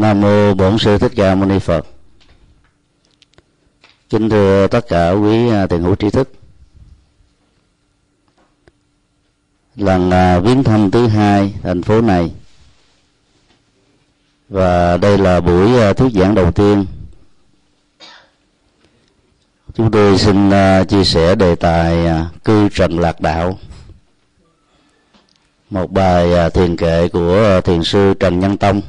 [0.00, 1.86] Nam mô Bổn sư Thích Ca Mâu Ni Phật.
[4.10, 6.32] Kính thưa tất cả quý à, tiền hữu trí thức.
[9.76, 12.32] Lần à, viếng thăm thứ hai thành phố này,
[14.48, 16.86] và đây là buổi à, thuyết giảng đầu tiên.
[19.74, 20.50] Chúng tôi xin
[20.88, 22.06] chia sẻ đề tài
[22.44, 23.58] cư trần lạc đạo.
[25.70, 28.82] Một bài thiền kệ của thiền sư Trần Nhân Tông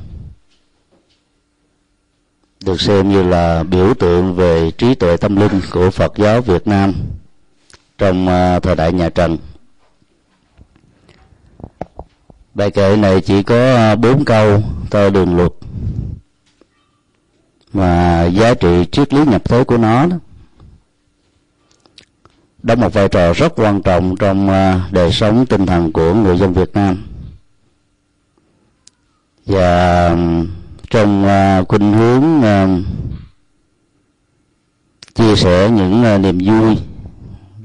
[2.67, 6.67] được xem như là biểu tượng về trí tuệ tâm linh của Phật giáo Việt
[6.67, 6.93] Nam
[7.97, 9.37] trong à, thời đại nhà Trần.
[12.53, 15.51] Bài kệ này chỉ có à, bốn câu theo đường luật
[17.73, 20.15] mà giá trị triết lý nhập thế của nó đó,
[22.63, 26.37] đóng một vai trò rất quan trọng trong à, đời sống tinh thần của người
[26.37, 27.03] dân Việt Nam
[29.45, 30.15] và
[30.89, 32.85] trong uh, khuynh hướng uh,
[35.15, 36.77] chia sẻ những uh, niềm vui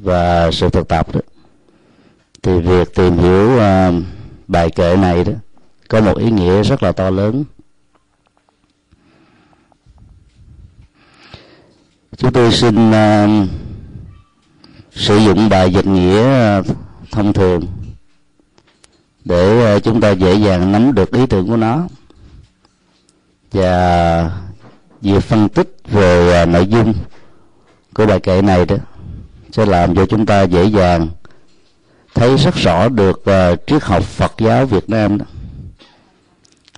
[0.03, 1.21] và sự thực tập đó.
[2.43, 4.05] Thì việc tìm hiểu uh,
[4.49, 5.33] bài kệ này đó
[5.89, 7.45] có một ý nghĩa rất là to lớn.
[12.17, 13.49] Chúng tôi xin uh,
[14.91, 16.67] sử dụng bài dịch nghĩa uh,
[17.11, 17.67] thông thường
[19.25, 21.87] để uh, chúng ta dễ dàng nắm được ý tưởng của nó
[23.53, 24.31] và
[25.01, 26.95] việc phân tích về à, nội dung
[27.95, 28.77] của bài kệ này đó
[29.53, 31.09] sẽ làm cho chúng ta dễ dàng
[32.15, 35.25] thấy rất rõ được uh, triết học Phật giáo Việt Nam đó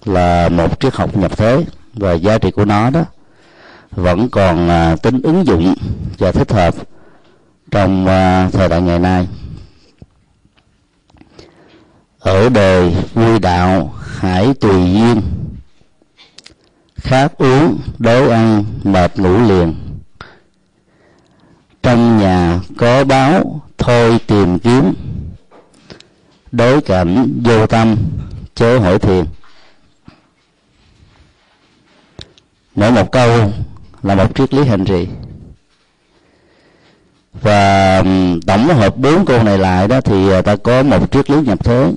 [0.05, 3.05] là một triết học nhập thế và giá trị của nó đó
[3.91, 5.75] vẫn còn uh, tính ứng dụng
[6.19, 6.75] và thích hợp
[7.70, 9.28] trong uh, thời đại ngày nay.
[12.19, 15.22] Ở đời vui đạo hãy tùy duyên
[17.05, 19.74] khát uống đói ăn, mệt ngủ liền.
[21.83, 24.94] Trong nhà có báo, thôi tìm kiếm.
[26.53, 27.97] Đối cảnh, vô tâm,
[28.54, 29.25] chớ hỏi thiền.
[32.75, 33.53] Mỗi một câu
[34.03, 35.09] là một triết lý hành trì.
[37.32, 38.03] Và
[38.47, 41.64] tổng hợp bốn câu này lại đó thì ờ, ta có một triết lý nhập
[41.64, 41.93] thế.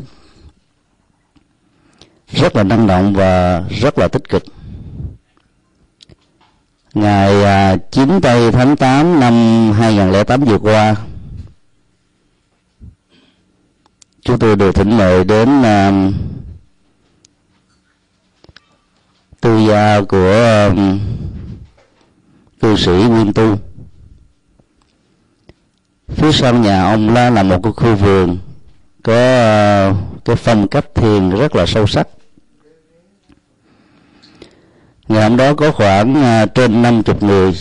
[2.32, 4.44] Rất là năng động và rất là tích cực
[7.00, 9.34] ngày à, 9 tây tháng 8 năm
[9.72, 10.96] 2008 vừa qua
[14.22, 16.14] chúng tôi được thỉnh mời đến uh,
[19.42, 20.78] tư gia của uh,
[22.62, 23.58] cư sĩ Nguyên Tu.
[26.08, 28.38] Phía sau nhà ông là là một cái khu vườn
[29.04, 29.14] có
[29.90, 32.08] uh, cái phong cách thiền rất là sâu sắc
[35.08, 37.54] ngày hôm đó có khoảng à, trên năm chục người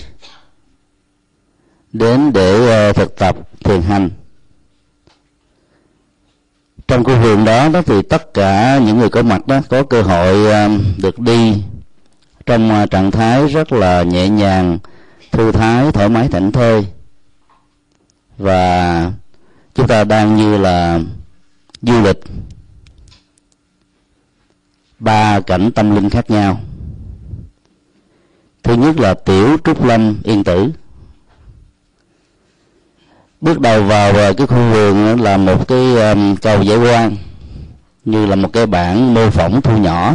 [1.92, 4.10] đến để à, thực tập, thiền hành.
[6.88, 10.02] Trong khu vườn đó đó thì tất cả những người có mặt đó có cơ
[10.02, 10.68] hội à,
[10.98, 11.62] được đi
[12.46, 14.78] trong trạng thái rất là nhẹ nhàng,
[15.32, 16.86] thư thái, thoải mái, thảnh thơi.
[18.38, 19.12] Và
[19.74, 21.00] chúng ta đang như là
[21.82, 22.20] du lịch.
[24.98, 26.60] Ba cảnh tâm linh khác nhau
[28.66, 30.70] thứ nhất là tiểu trúc lâm yên tử.
[33.40, 35.84] Bước đầu vào ờ, cái khu vườn ờ, là một cái
[36.42, 37.16] cầu giải quan,
[38.04, 40.14] như là một cái bản mô phỏng thu nhỏ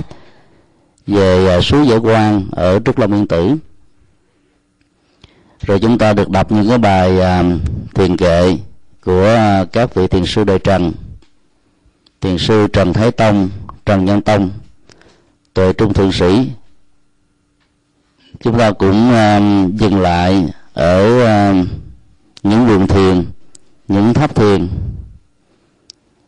[1.08, 3.56] về ờ, suối giải quan ở trúc lâm yên tử.
[5.62, 7.12] Rồi chúng ta được đọc những cái bài
[7.94, 8.58] thiền kệ
[9.06, 9.38] của
[9.72, 10.92] các vị thiền sư đời trần,
[12.22, 13.50] thiền sư trần thái tông,
[13.86, 14.50] trần nhân tông,
[15.54, 16.48] tuệ trung thượng sĩ
[18.44, 21.68] chúng ta cũng uh, dừng lại ở uh,
[22.44, 23.26] những vườn thiền
[23.88, 24.68] những tháp thiền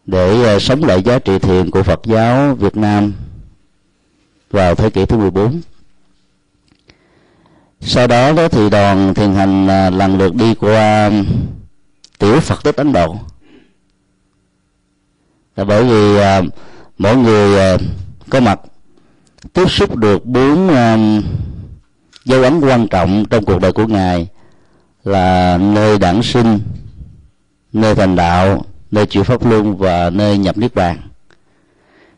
[0.06, 3.14] để uh, sống lại giá trị thiền của Phật giáo Việt Nam
[4.52, 5.62] vào thế kỷ thứ 14
[7.86, 11.12] sau đó đó thì đoàn thiền hành uh, lần lượt đi qua
[12.20, 13.16] tiểu Phật tích Ấn Độ.
[15.56, 16.54] Là bởi vì uh,
[16.98, 17.82] mỗi người uh,
[18.30, 18.60] có mặt
[19.54, 21.24] tiếp xúc được bốn uh,
[22.26, 24.28] dấu ấn quan trọng trong cuộc đời của ngài
[25.04, 26.60] là nơi đản sinh,
[27.74, 30.98] nơi thành đạo, nơi chịu pháp luân và nơi nhập niết bàn.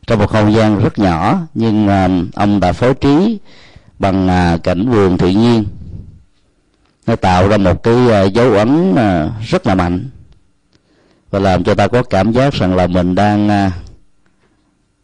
[0.07, 3.39] Trong một không gian rất nhỏ, nhưng à, ông đã phối trí
[3.99, 5.65] bằng à, cảnh vườn tự nhiên.
[7.07, 8.95] Nó tạo ra một cái à, dấu ấn
[9.41, 10.09] rất là mạnh
[11.29, 13.71] và làm cho ta có cảm giác rằng là mình đang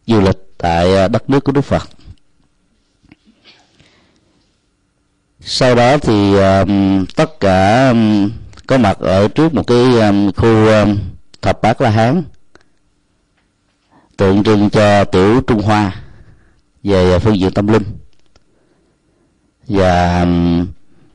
[0.06, 1.88] du lịch tại đất nước của Đức Phật.
[5.44, 8.30] Sau đó thì um, tất cả um,
[8.66, 10.98] có mặt ở trước một cái um, khu um,
[11.42, 12.22] thập bát la hán
[14.16, 15.96] tượng trưng cho tiểu trung hoa
[16.82, 17.82] về uh, phương diện tâm linh.
[19.68, 20.66] Và um,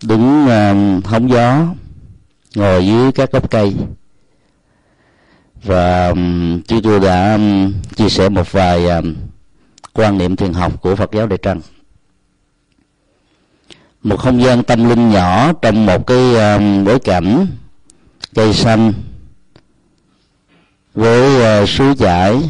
[0.01, 1.65] đứng um, hóng gió
[2.55, 3.75] ngồi dưới các gốc cây.
[5.63, 7.39] Và um, chúng tôi đã
[7.95, 8.87] chia sẻ một vài
[9.93, 11.61] quan niệm thiền học của Phật giáo Đại Trăng
[14.07, 17.47] một không gian tâm linh nhỏ trong một cái um, bối cảnh
[18.35, 18.93] cây xanh
[20.93, 22.41] với uh, suối chảy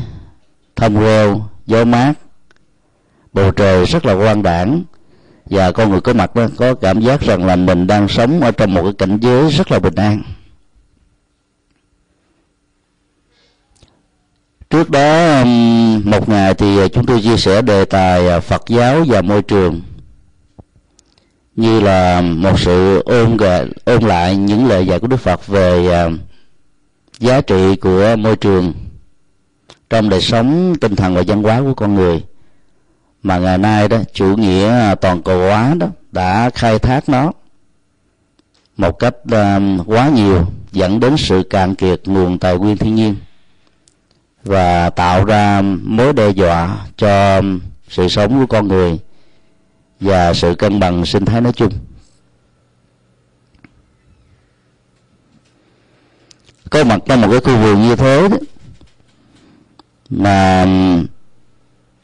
[0.76, 2.14] thông reo gió mát
[3.34, 4.84] bầu trời rất là quang đảng
[5.46, 8.52] và con người có mặt đó có cảm giác rằng là mình đang sống ở
[8.52, 10.24] trong một cái cảnh giới rất là bình an.
[14.70, 18.64] Trước đó um, một ngày thì uh, chúng tôi chia sẻ đề tài uh, phật
[18.68, 19.82] giáo và môi trường
[21.58, 23.38] như là một sự ôn
[23.86, 26.10] ôn lại những lời dạy của đức phật về à,
[27.20, 28.74] giá trị của môi trường
[29.90, 32.24] trong đời sống tinh thần và văn hóa của con người.
[33.24, 37.32] Mà ngày nay đó chủ nghĩa toàn cầu hóa đó đã khai thác nó
[38.78, 43.16] một cách uh, quá nhiều dẫn đến sự cạn kiệt nguồn tài nguyên thiên nhiên
[44.44, 47.42] và tạo ra mối đe dọa cho
[47.90, 49.00] sự sống của con người
[50.00, 51.72] và sự cân bằng sinh thái nói chung.
[56.70, 58.38] Có mặt trong một cái khu vườn như thế đó,
[60.10, 60.66] mà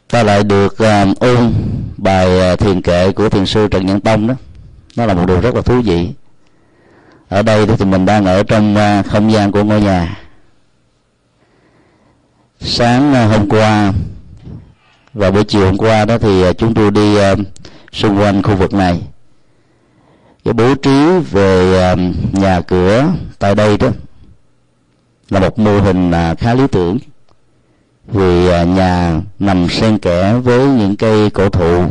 [0.08, 1.54] ta lại được uh, ôn
[1.98, 4.34] bài à, thiền kệ của thiền sư trần nhân tông đó.
[4.96, 6.10] Nó là một điều rất là thú vị.
[7.30, 10.20] Ở đây thì mình đang ở trong uh, không gian của ngôi nhà.
[12.60, 13.94] Sáng uh, hôm qua
[15.14, 17.40] và buổi chiều hôm qua đó thì chúng tôi đi uh,
[17.94, 19.02] xung quanh khu vực này.
[20.44, 23.06] Cái bố trí về um, nhà cửa
[23.40, 23.88] tại đây đó
[25.30, 26.98] là một mô hình à, khá lý tưởng.
[28.08, 31.86] Vì à, nhà nằm xen kẽ với những cây cổ thụ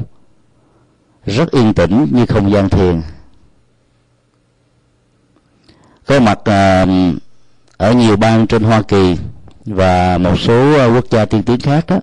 [1.27, 3.03] rất yên tĩnh như không gian thiền.
[6.07, 6.87] Có mặt à,
[7.77, 9.17] ở nhiều bang trên Hoa Kỳ
[9.65, 12.01] và một số quốc gia tiên tiến khác đó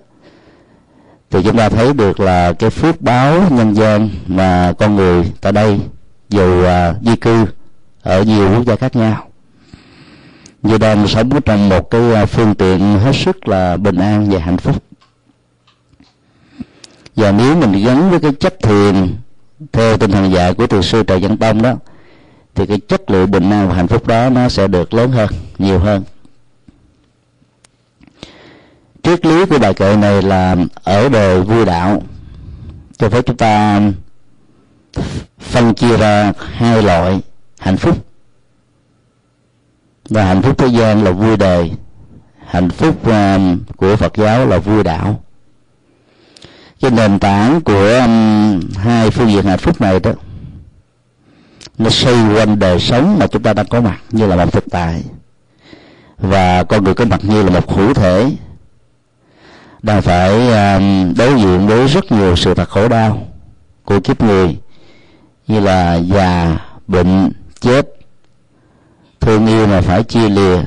[1.30, 5.52] thì chúng ta thấy được là cái phước báo nhân gian mà con người tại
[5.52, 5.80] đây
[6.28, 7.46] dù à, di cư
[8.02, 9.26] ở nhiều quốc gia khác nhau.
[10.62, 14.38] Như đang sống trong một cái à, phương tiện hết sức là bình an và
[14.40, 14.82] hạnh phúc.
[17.16, 19.14] Và nếu mình gắn với cái chất thiền
[19.72, 21.74] theo tinh thần dạy của thiền sư trần văn tông đó,
[22.54, 25.28] thì cái chất lượng bình an và hạnh phúc đó nó sẽ được lớn hơn,
[25.58, 26.02] nhiều hơn
[29.02, 32.02] triết lý của bài kệ này là ở đời vui đạo.
[32.98, 33.80] Cho phép chúng ta
[35.38, 37.20] phân chia ra hai loại,
[37.58, 38.06] hạnh phúc.
[40.08, 41.72] Và hạnh phúc thế gian là vui đời
[42.50, 45.20] hạnh phúc um, của phật giáo là vui đạo.
[46.80, 50.12] Cái nền tảng của um, hai phương diện hạnh phúc này đó,
[51.78, 54.64] nó xoay quanh đời sống mà chúng ta đang có mặt như là một thực
[54.70, 55.02] tại.
[56.18, 58.30] Và con người có mặt như là một hữu thể
[59.82, 60.78] đang phải à,
[61.16, 63.26] đối diện với rất nhiều sự thật khổ đau
[63.84, 64.56] của kiếp người
[65.46, 67.86] như là già bệnh chết.
[69.20, 70.62] Thương yêu mà phải chia lìa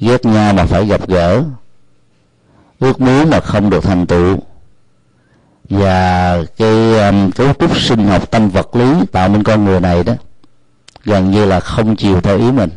[0.00, 1.42] ghét nhau mà phải gặp gỡ.
[2.78, 4.38] Ước muốn mà không được thành tựu.
[5.70, 9.80] Và cái à, um, cấu trúc sinh học tâm vật lý tạo nên con người
[9.80, 10.12] này đó
[11.04, 12.70] gần như là không chiều theo ý mình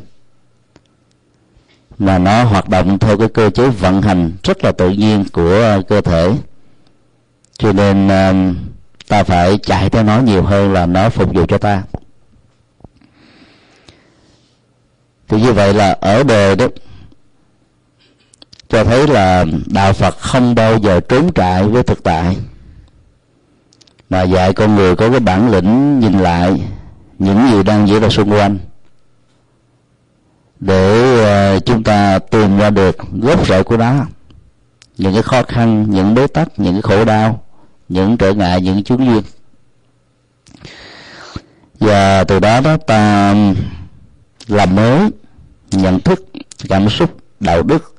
[2.01, 5.50] mà nó hoạt động theo cái cơ chế vận hành rất là tự nhiên của
[5.50, 6.34] ờ, cơ thể.
[7.58, 8.34] Cho nên ờ,
[9.08, 11.84] ta phải chạy theo nó nhiều hơn là nó phục vụ cho ta.
[15.27, 16.67] Thì như vậy là ở đời đó,
[18.70, 22.38] cho thấy là đạo phật không bao giờ trốn trại với thực tại,
[24.10, 26.62] mà dạy con người có cái bản lĩnh nhìn lại
[27.20, 28.60] những gì đang diễn ra xung quanh
[30.62, 34.06] để ờ, chúng ta tìm ra được gốc rễ của nó.
[34.98, 37.44] Những cái khó khăn, những bế tắc, những cái khổ đau,
[37.89, 39.24] những trở ngại, những chướng duyên.
[41.80, 43.36] Và từ đó đó ta
[44.48, 45.10] làm mới,
[45.72, 46.25] nhận thức,
[46.70, 47.96] cảm xúc, đạo đức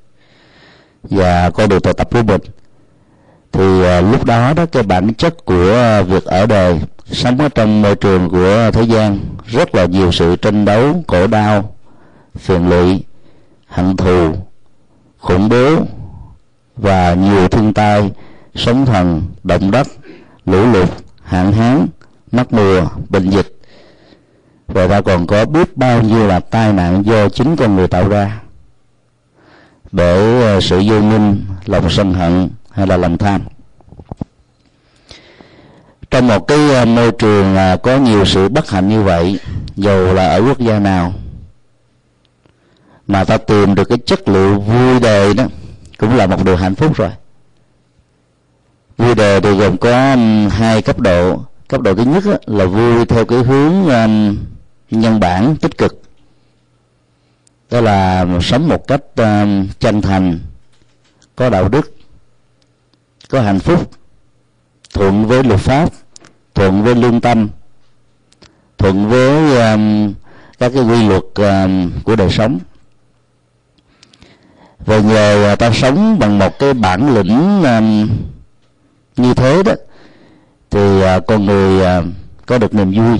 [1.02, 2.40] và con đường tu tập của mình.
[3.52, 7.83] Thì ờ, lúc đó đó cái bản chất của việc ở đời, sống ở trong
[7.83, 11.75] môi trường của thế gian, rất là nhiều sự tranh đấu, khổ đau
[12.37, 13.05] phiền lụy
[13.67, 14.35] hận thù,
[15.19, 15.77] khủng bố
[16.77, 18.11] và nhiều thiên tai,
[18.55, 19.87] sóng thần, động đất,
[20.47, 20.89] lũ lụt,
[21.23, 21.87] hạn hán
[22.33, 23.59] mắc mùa, bệnh dịch.
[24.67, 28.09] Và ta còn có biết bao nhiêu là tai nạn do chính con người tạo
[28.09, 28.41] ra.
[29.93, 33.41] Bởi ờ, sự vô minh, lòng sân hận hay là lòng tham.
[36.11, 39.39] Trong một cái ờ, môi trường ờ, có nhiều sự bất hạnh như vậy
[39.77, 41.12] dù là ở quốc gia nào
[43.12, 45.45] mà ta tìm được cái chất liệu vui đời đó
[45.99, 47.11] cũng là một điều hạnh phúc rồi.
[48.99, 51.45] Vui đời thì gồm có um, hai cấp độ.
[51.69, 54.38] Cấp độ thứ nhất là vui theo cái hướng um,
[54.90, 56.02] nhân bản tích cực.
[57.71, 60.38] Đó là sống một cách um, chân thành
[61.37, 61.95] có đạo đức
[63.31, 63.90] có hạnh phúc
[64.95, 65.88] thuận với luật pháp
[66.54, 67.49] thuận với lương tâm
[68.78, 70.14] thuận với um,
[70.59, 72.59] các cái quy luật um, của đời sống
[74.87, 78.11] và nhờ à, ta sống bằng một cái bản lĩnh um,
[79.17, 79.73] như thế đó
[80.71, 82.05] thì uh, con người uh,
[82.47, 83.19] có được niềm vui.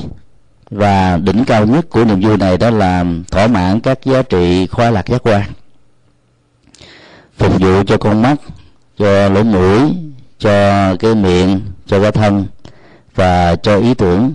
[0.71, 4.67] Và đỉnh cao nhất của niềm vui này đó là thỏa mãn các giá trị
[4.67, 5.43] khoái lạc giác quan.
[7.39, 8.35] Phục vụ cho con mắt
[8.99, 9.81] cho lỗ mũi
[10.39, 12.47] cho cái miệng cho cái thân
[13.15, 14.35] và cho ý tưởng.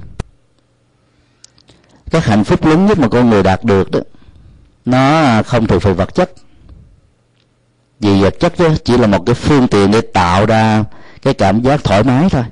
[2.11, 3.99] Các hạnh phúc lớn nhất mà con người đạt được đó
[4.85, 6.31] nó không thuộc về vật chất
[7.99, 10.83] vì vật chất đó chỉ là một cái phương tiện để tạo ra
[11.21, 12.43] cái cảm giác thoải mái thôi.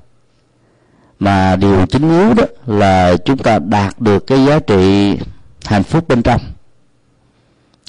[1.19, 5.15] Mà điều chính yếu đó là chúng ta đạt được cái giá trị
[5.65, 6.41] hạnh phúc bên trong.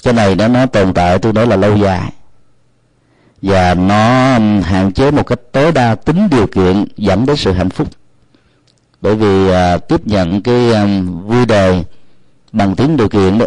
[0.03, 2.13] Cái này đó nó tồn tại tôi nói là lâu dài.
[3.43, 3.99] Và nó
[4.63, 7.89] hạn chế một cách tối đa tính điều kiện dẫn đến sự hạnh phúc.
[9.01, 10.87] Bởi vì à, tiếp nhận cái à,
[11.25, 11.85] vui đời
[12.53, 13.47] bằng tính điều kiện đó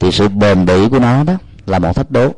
[0.00, 1.34] thì sự bền bỉ của nó đó
[1.66, 2.32] là một thách đố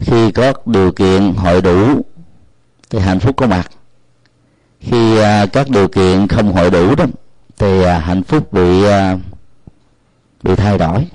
[0.00, 2.04] khi có điều kiện hội đủ,
[2.90, 3.70] thì hạnh phúc có mặt.
[4.80, 7.04] Khi à, các điều kiện không hội đủ đó,
[7.58, 9.18] thì à, hạnh phúc bị à,
[10.42, 11.06] bị thay đổi.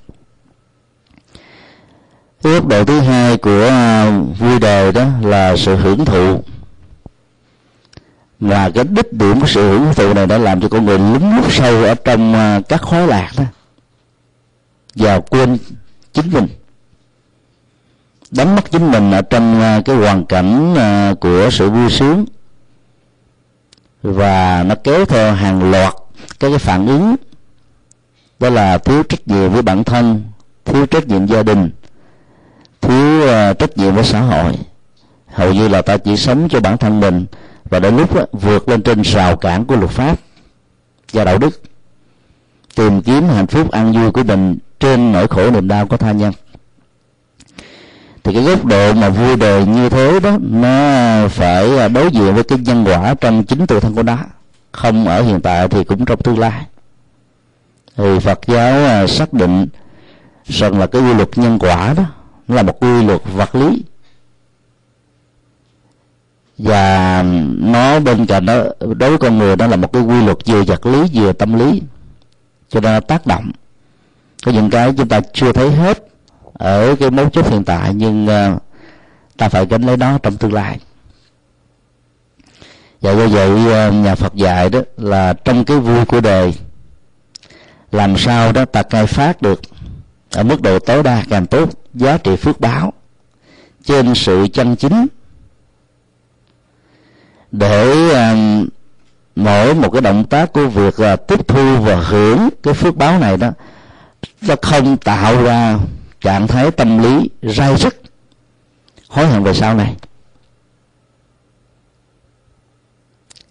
[2.42, 3.72] Cái góc độ thứ hai của
[4.40, 6.44] vui đời đó là sự hưởng thụ.
[8.40, 11.36] Và cái đích điểm của sự hưởng thụ này đã làm cho con người lún
[11.36, 12.36] lút sâu ở trong
[12.70, 13.44] các khói lạc đó.
[14.96, 15.58] Và quên
[16.13, 16.48] chính mình
[18.36, 22.25] đánh mất chính mình ở trong à, cái hoàn cảnh à, của sự vui sướng.
[24.04, 25.94] Và nó kéo theo hàng loạt
[26.40, 27.16] các cái phản ứng.
[28.40, 30.24] Đó là thiếu trách nhiệm với bản thân
[30.66, 31.70] thiếu trách nhiệm gia đình
[32.82, 34.54] thiếu à, trách nhiệm với xã hội.
[35.28, 37.25] Hầu như là ta chỉ sống cho bản thân mình
[37.70, 40.18] và đến lúc đó, vượt lên trên rào cản của luật pháp
[41.13, 41.62] và đạo đức.
[42.75, 46.12] Tìm kiếm hạnh phúc an vui của mình trên nỗi khổ niềm đau của tha
[46.12, 46.34] nhân
[48.24, 50.68] thì cái góc độ mà vui đời như thế đó, nó
[51.27, 54.18] phải à, đối diện với cái nhân quả trong chính tự thân của nó.
[54.72, 56.65] Không ở hiện tại thì cũng trong tương lai.
[57.98, 59.68] Thì Phật giáo à, xác định
[60.46, 62.03] rằng là cái quy luật nhân quả đó,
[62.48, 63.84] nó là một quy luật vật lý.
[66.58, 67.24] Và
[67.58, 70.63] nó bên cạnh đó, đối với con người đó là một cái quy luật vừa
[70.63, 71.82] vật lý vừa tâm lý.
[72.70, 73.51] Cho nên nó tác động.
[74.46, 76.08] Có những cái chúng ta chưa thấy hết
[76.53, 78.62] ở cái mấu chốt hiện tại nhưng uh,
[79.38, 80.79] ta phải gánh lấy nó trong tương lai.
[83.01, 86.53] Và do vậy ờ, nhà Phật dạy đó là trong cái vui của đời
[87.91, 89.62] làm sao đó ta khai phát được
[90.31, 92.93] ở mức độ tối đa càng tốt giá trị phước báo
[93.83, 95.07] trên sự chân chính.
[97.51, 98.36] Để ờ,
[99.36, 103.19] mỗi một cái động tác của việc là tiếp thu và hưởng cái phước báo
[103.19, 103.51] này đó
[104.41, 105.77] nó không tạo ra
[106.24, 108.01] trạng thái tâm lý rai rứt
[109.08, 109.96] hối hận về sau này.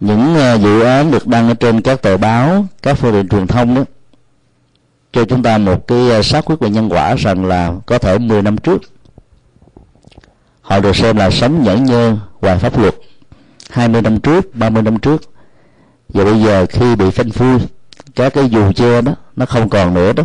[0.00, 3.46] Những ờ, dự án được đăng ở trên các tờ báo, các phương tiện truyền
[3.46, 3.82] thông đó,
[5.12, 8.18] cho chúng ta một cái ờ, xác quyết về nhân quả rằng là có thể
[8.18, 8.82] 10 năm trước,
[10.60, 12.94] họ được xem là sống nhẫn nhơ ngoài pháp luật.
[13.70, 15.22] 20 năm trước 30 năm trước.
[16.08, 17.58] Và bây giờ khi bị phanh phui,
[18.14, 20.24] các cái dù che đó, nó không còn nữa đó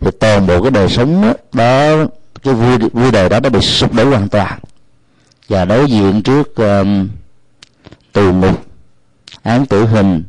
[0.00, 2.06] thì toàn bộ cái đời sống đó, đó
[2.42, 4.58] cái vui vui đời đó nó bị sụp đổ hoàn toàn.
[5.48, 7.08] Và đối diện trước um,
[8.12, 8.62] tù ngục
[9.42, 10.24] án tử hình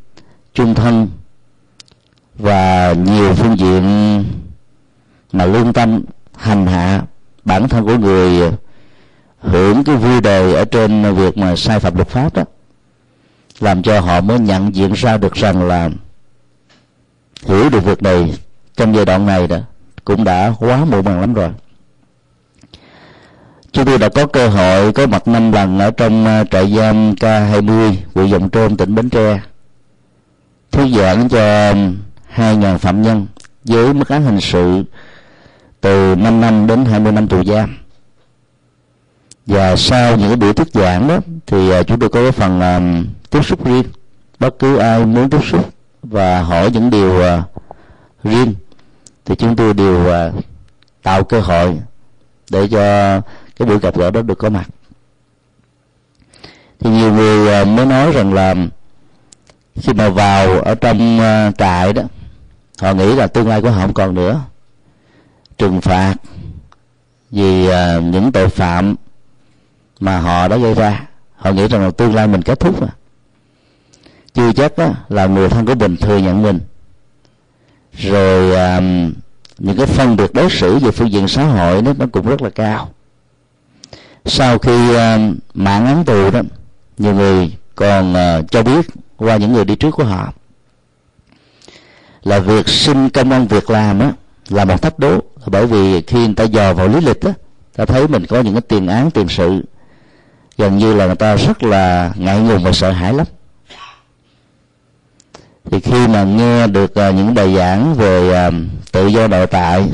[0.53, 1.07] chung thân
[2.35, 3.83] và nhiều phương diện
[5.31, 6.03] mà lương tâm
[6.35, 7.01] hành hạ
[7.45, 8.51] bản thân của người
[9.39, 12.43] hưởng cái vui đời ở trên việc mà sai phạm luật pháp đó
[13.59, 15.89] làm cho họ mới nhận diện ra được rằng là
[17.45, 18.33] hiểu được việc này
[18.79, 19.57] trong giai đoạn này đó
[20.05, 21.49] cũng đã quá muộn màng lắm rồi.
[23.71, 27.13] Chúng tôi đã có cơ hội có mặt năm lần ở trong à, trại giam
[27.13, 29.39] K20 huyện Dòng Trôm tỉnh Bến Tre.
[30.71, 31.73] Thuyết giảng cho
[32.29, 33.27] hai ngàn phạm nhân
[33.63, 34.83] với mức án hình sự
[35.81, 37.77] từ 5 năm đến 20 năm tù giam.
[39.45, 41.17] Và sau những cái buổi thuyết giảng đó
[41.47, 43.83] thì à, chúng tôi có cái phần um, tiếp xúc riêng.
[44.39, 45.69] Bất cứ ai muốn tiếp xúc
[46.03, 47.43] và hỏi những điều uh,
[48.23, 48.53] riêng
[49.29, 50.43] thì chúng tôi đều uh,
[51.03, 51.79] tạo cơ hội
[52.51, 52.81] để cho
[53.57, 54.69] cái buổi gặp gỡ đó được có mặt.
[56.79, 58.55] Thì nhiều người uh, mới nói rằng là
[59.75, 62.01] khi mà vào ở trong uh, trại đó
[62.81, 64.41] họ nghĩ là tương lai của họ không còn nữa.
[65.57, 66.15] Trừng phạt
[67.31, 68.95] vì uh, những tội phạm
[69.99, 71.07] mà họ đã gây ra.
[71.35, 72.89] Họ nghĩ rằng là tương lai mình kết thúc rồi.
[74.33, 76.59] Chưa chắc đó là người thân của mình thừa nhận mình
[77.99, 78.81] rồi à,
[79.57, 82.41] những cái phân biệt đối xử về phương diện xã hội đó nó cũng rất
[82.41, 82.89] là cao.
[84.25, 85.19] Sau khi à,
[85.53, 86.41] mạng án tù đó
[86.97, 88.87] nhiều người còn à, cho biết
[89.17, 90.33] qua những người đi trước của họ
[92.23, 94.11] là việc xin công an việc làm á
[94.49, 95.19] là một thách đố.
[95.45, 97.33] Bởi vì khi người ta dò vào lý lịch á
[97.75, 99.63] ta thấy mình có những cái tiền án tiền sự
[100.57, 103.27] gần như là người ta rất là ngại ngùng và sợ hãi lắm
[105.71, 108.53] thì khi mà nghe được uh, những bài giảng về uh,
[108.91, 109.89] tự do nội tại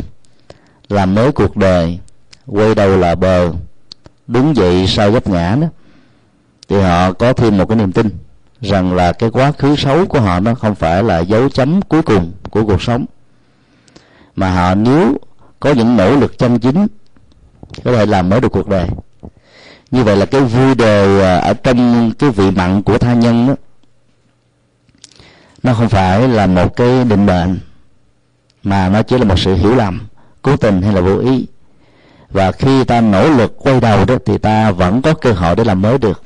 [0.89, 2.00] làm mới cuộc đời
[2.46, 3.51] quay đầu là bờ
[4.27, 5.67] đứng dậy sau vấp ngã đó
[6.67, 8.10] thì họ có thêm một cái niềm tin
[8.62, 12.01] rằng là cái quá khứ xấu của họ nó không phải là dấu chấm cuối
[12.01, 13.05] cùng của cuộc sống.
[14.36, 15.17] Mà họ nếu
[15.60, 16.88] có những nỗ lực chân chính
[17.84, 18.88] có thể làm mới được cuộc đời.
[19.91, 23.48] Như vậy là cái vui đời à, ở trong cái vị mặn của tha nhân
[23.48, 23.55] đó
[25.65, 27.60] nó không phải là một cái định mệnh,
[28.63, 30.07] mà nó chỉ là một sự hiểu lầm,
[30.41, 31.48] cố tình hay là vô ý.
[32.29, 35.63] Và khi ta nỗ lực quay đầu đó, thì ta vẫn có cơ hội để
[35.63, 36.24] làm mới được.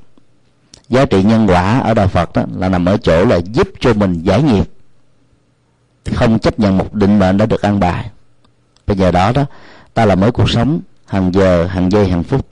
[0.89, 3.93] Giá trị nhân quả ở đạo phật đó là nằm ở chỗ là giúp cho
[3.93, 4.69] mình giải nghiệp.
[6.15, 8.09] Không chấp nhận một định mệnh đã được an bài.
[8.87, 9.45] Bây giờ đó đó,
[9.93, 12.48] ta làm mới cuộc sống, hàng giờ, hàng giây, hàng phút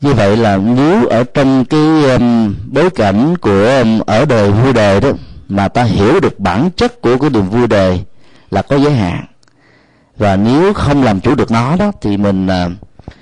[0.00, 4.72] như vậy là nếu ở trong cái um, bối cảnh của um, ở đời vui
[4.72, 5.10] đời đó
[5.48, 8.04] mà ta hiểu được bản chất của cái niềm vui đời
[8.50, 9.24] là có giới hạn
[10.16, 12.72] và nếu không làm chủ được nó đó thì mình uh,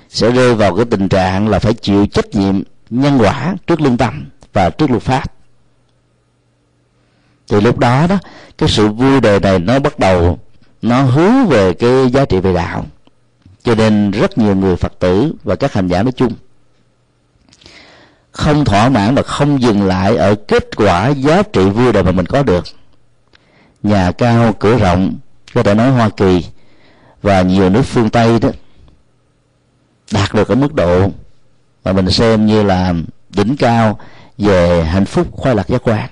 [0.09, 3.97] sẽ rơi vào cái tình trạng là phải chịu trách nhiệm nhân quả trước lương
[3.97, 5.33] tâm và trước luật pháp.
[7.47, 8.17] Thì lúc đó đó
[8.57, 10.39] cái sự vui đời này nó bắt đầu
[10.81, 12.85] nó hướng về cái giá trị về đạo.
[13.63, 16.33] Cho nên rất nhiều người phật tử và các hành giả nói chung
[18.37, 22.11] không thỏa mãn và không dừng lại ở kết quả giá trị vui đời mà
[22.11, 22.65] mình có được.
[23.83, 25.15] Nhà cao, cửa rộng,
[25.53, 26.45] có thể nói hoa kỳ,
[27.21, 28.49] và nhiều nước phương tây đó,
[30.11, 31.09] đạt được ở mức độ
[31.83, 32.93] mà mình xem như là
[33.29, 33.99] đỉnh cao
[34.37, 36.09] về hạnh phúc khoái lạc giác quan,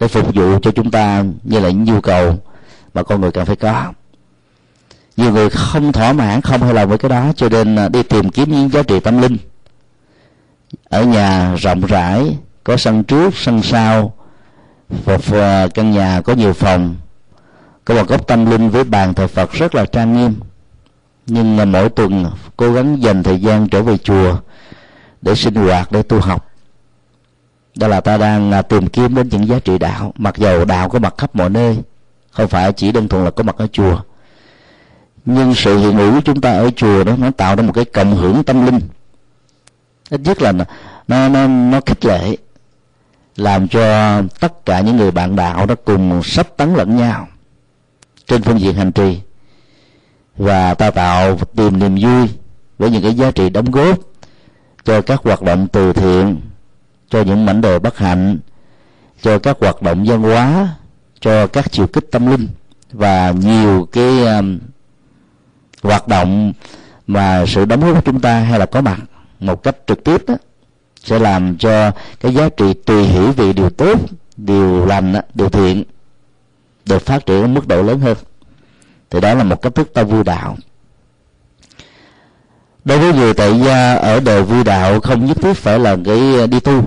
[0.00, 2.38] để phục vụ cho chúng ta như là những nhu cầu
[2.94, 3.92] mà con người cần phải có.
[5.16, 8.02] Nhiều người không thỏa mãn, không hài lòng với cái đó, cho nên à, đi
[8.02, 9.36] tìm kiếm những giá trị tâm linh
[10.84, 14.12] ở nhà rộng rãi, có sân trước, sân sau.
[14.88, 16.96] Và căn nhà có nhiều phòng.
[17.84, 20.34] Có một góc tâm linh với bàn thờ phật rất là trang nghiêm.
[21.26, 24.36] Nhưng mà mỗi tuần cố gắng dành thời gian trở về chùa
[25.22, 26.46] để sinh hoạt, để tu học.
[27.76, 30.12] Đó là ta đang à, tìm kiếm đến những giá trị đạo.
[30.18, 31.78] Mặc dầu đạo có mặt khắp mọi nơi,
[32.30, 34.00] không phải chỉ đơn thuần là có mặt ở chùa.
[35.24, 37.84] Nhưng sự hiện hữu của chúng ta ở chùa đó, nó tạo ra một cái
[37.84, 38.80] cộng hưởng tâm linh
[40.10, 40.64] ít nhất là nó
[41.28, 42.36] nó nó khích lệ
[43.36, 47.28] làm cho tất cả những người bạn đạo đó cùng sắp tấn lẫn nhau
[48.26, 49.20] trên phương diện hành trì.
[50.36, 52.28] Và ta tạo tìm niềm vui
[52.78, 53.98] với những cái giá trị đóng góp
[54.84, 56.40] cho các hoạt động từ thiện
[57.10, 58.38] cho những mảnh đời bất hạnh
[59.22, 60.68] cho các hoạt động văn hóa
[61.20, 62.48] cho các chiều kích tâm linh
[62.92, 64.58] và nhiều cái um,
[65.82, 66.52] hoạt động
[67.06, 68.98] mà sự đóng góp của chúng ta hay là có mặt
[69.40, 70.34] một cách trực tiếp đó
[71.04, 74.00] sẽ làm cho cái giá trị tùy hiểu về điều tốt,
[74.36, 75.84] điều lành điều thiện
[76.86, 78.16] được phát triển ở mức độ lớn hơn.
[79.10, 80.56] Thì đó là một cách thức ta vui đạo.
[82.84, 86.46] Đối với người tại gia ở đời vui đạo, không nhất thiết phải là cái
[86.46, 86.84] đi tu,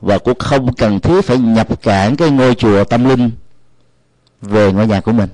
[0.00, 3.30] và cũng không cần thiết phải nhập cản cái ngôi chùa tâm linh
[4.42, 5.28] về ngôi nhà của mình.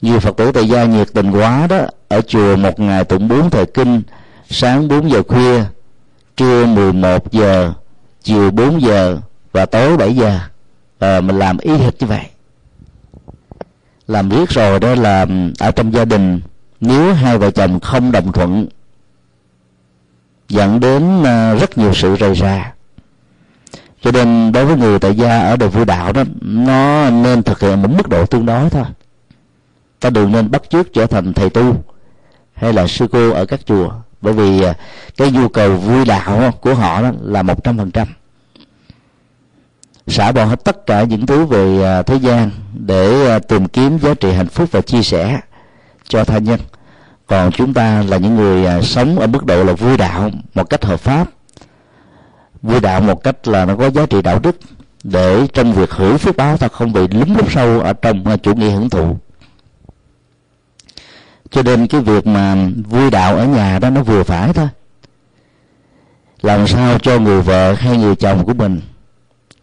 [0.00, 3.50] Nhiều phật tử tại gia nhiệt tình quá đó, ở chùa một ngày tụng bốn
[3.50, 4.02] thời kinh
[4.50, 5.64] sáng 4 giờ khuya
[6.36, 7.72] trưa 11 giờ
[8.22, 9.18] chiều 4 giờ
[9.52, 10.38] và tối 7 giờ.
[10.98, 12.26] À, mình làm y hệt như vậy.
[14.06, 16.40] Làm riết rồi đó là ừ, ở trong gia đình
[16.80, 18.66] nếu hai vợ chồng không đồng thuận
[20.48, 22.72] dẫn đến ờ, rất nhiều sự rầy ra.
[24.00, 27.60] cho nên đối với người tại gia ở đời vui đạo đó nó nên thực
[27.60, 28.84] hiện một mức độ tương đối thôi.
[30.00, 31.84] Ta đừng nên bắt chước trở thành thầy tu
[32.54, 34.74] hay là sư cô ở các chùa bởi vì à,
[35.16, 38.08] cái nhu cầu vui đạo của họ đó là một trăm phần trăm.
[40.06, 43.98] Xả bỏ hết tất cả những thứ về à, thế gian để à, tìm kiếm
[43.98, 45.40] giá trị hạnh phúc và chia sẻ
[46.08, 46.60] cho tha nhân.
[47.26, 50.84] Còn chúng ta là những người sống ở mức độ là vui đạo một cách
[50.84, 51.28] hợp pháp.
[52.62, 54.56] Vui đạo một cách là nó có giá trị đạo đức
[55.04, 58.54] để trong việc hưởng phước báo, ta không bị lúng lúc sâu ở trong chủ
[58.54, 59.16] nghĩa hưởng thụ
[61.50, 62.56] cho nên cái việc mà
[62.88, 64.68] vui đạo ở nhà đó nó vừa phải thôi.
[66.42, 68.80] Làm sao cho người vợ hay người chồng của mình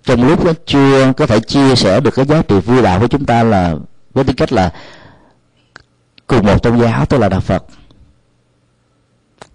[0.03, 3.07] trong lúc đó chưa có thể chia sẻ được cái giá trị vui đạo của
[3.07, 3.75] chúng ta là
[4.13, 4.71] với tư cách là
[6.27, 7.65] cùng một tôn giáo tôi là đạo phật,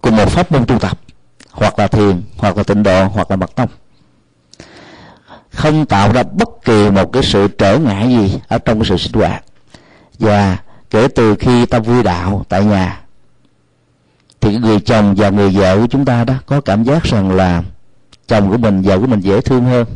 [0.01, 0.99] cùng một pháp môn tu tập,
[1.51, 3.69] hoặc là thiền, hoặc là tịnh độ, hoặc là mật tông.
[5.51, 8.97] Không tạo ra bất kỳ một cái sự trở ngại gì ở trong cái sự
[8.97, 9.45] sinh hoạt.
[10.19, 10.59] Và
[10.91, 13.01] kể từ khi tâm vui đạo tại nhà,
[14.41, 17.63] thì người chồng và người vợ của chúng ta đó có cảm giác rằng là
[18.27, 19.87] chồng của mình, vợ của mình dễ thương hơn,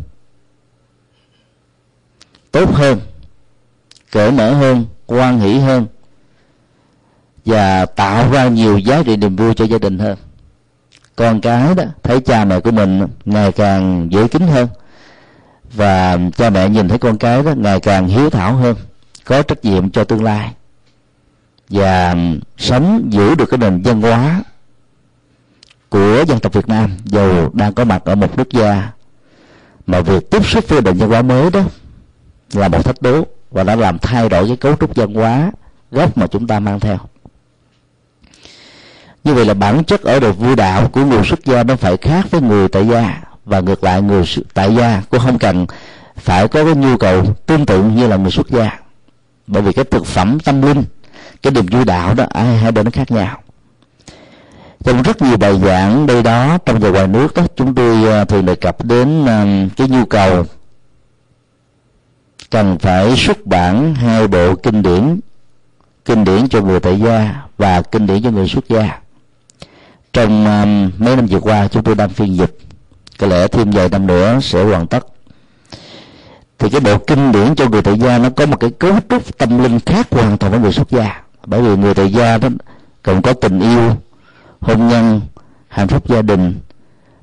[2.51, 3.01] tốt hơn,
[4.11, 5.87] cởi mở hơn, quan hỷ hơn,
[7.45, 10.19] và tạo ra nhiều giá trị niềm vui cho gia đình hơn.
[11.17, 14.69] Con cái đó, thấy cha mẹ của mình ngày càng dễ kính hơn,
[15.73, 18.77] và cha mẹ nhìn thấy con cái đó ngày càng hiếu thảo hơn,
[19.25, 20.53] có trách nhiệm cho tương lai
[21.73, 22.17] và
[22.59, 24.43] sống giữ được cái nền văn hóa
[25.89, 28.91] của dân tộc Việt Nam, dù đang có mặt ở một nước gia
[29.87, 31.61] mà việc tiếp xúc với nền văn hóa mới đó
[32.53, 35.51] là một thách đố và đã làm thay đổi cái cấu trúc văn hóa
[35.91, 36.99] gốc mà chúng ta mang theo.
[39.25, 41.97] Như vậy là bản chất ở đời vui đạo của người xuất gia nó phải
[41.97, 45.67] khác với người tại gia, và ngược lại người tại gia cũng không cần
[46.17, 48.79] phải có cái nhu cầu tương tự như là người xuất gia.
[49.47, 50.85] Bởi vì cái thực phẩm tâm linh
[51.43, 53.39] cái niềm vui đạo đó ai hai bên nó khác nhau.
[54.85, 58.25] Trong rất nhiều bài giảng đây đó trong và ngoài nước đó chúng tôi à,
[58.25, 60.47] thường đề cập đến à, cái nhu cầu
[62.51, 65.21] cần phải xuất bản hai bộ kinh điển
[66.05, 68.99] kinh điển cho người tại gia và kinh điển cho người xuất gia.
[70.13, 72.59] Trong um, mấy năm vừa qua chúng tôi đang phiên dịch
[73.19, 75.07] có lẽ thêm vài năm nữa sẽ hoàn tất.
[76.59, 79.39] Thì cái bộ kinh điển cho người tại gia nó có một cái cấu trúc
[79.39, 82.49] tâm linh khác hoàn toàn với người xuất gia bởi vì người tại gia đó
[83.03, 83.97] cần có tình yêu,
[84.61, 85.21] hôn nhân,
[85.69, 86.61] hạnh phúc gia đình.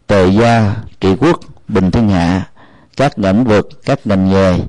[0.08, 2.50] Tề gia, trị quốc, bình thiên hạ,
[2.98, 4.60] các lĩnh vực, các ngành nghề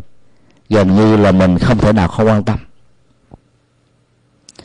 [0.69, 2.59] gần như là mình không thể nào không quan tâm.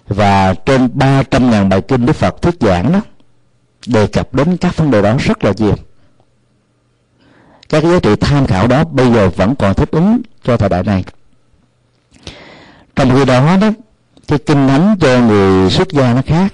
[0.07, 3.01] Và trên ba trăm ngàn bài kinh Đức Phật thuyết giảng đó,
[3.87, 5.75] đề cập đến các vấn đề đó rất là nhiều.
[7.69, 10.83] Các giá trị tham khảo đó bây giờ vẫn còn thích ứng cho thời đại
[10.83, 11.03] này.
[12.95, 13.69] Trong khi đó đó
[14.27, 16.53] cái kinh thánh cho người xuất gia nó khác.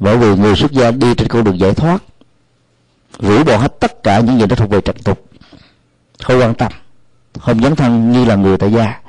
[0.00, 2.02] Bởi vì người xuất gia đi trên con đường giải thoát
[3.20, 5.24] rũ bỏ hết tất cả những gì đó thuộc về trật tục
[6.22, 6.72] không quan tâm
[7.38, 9.00] không dấn thân như là người tại gia.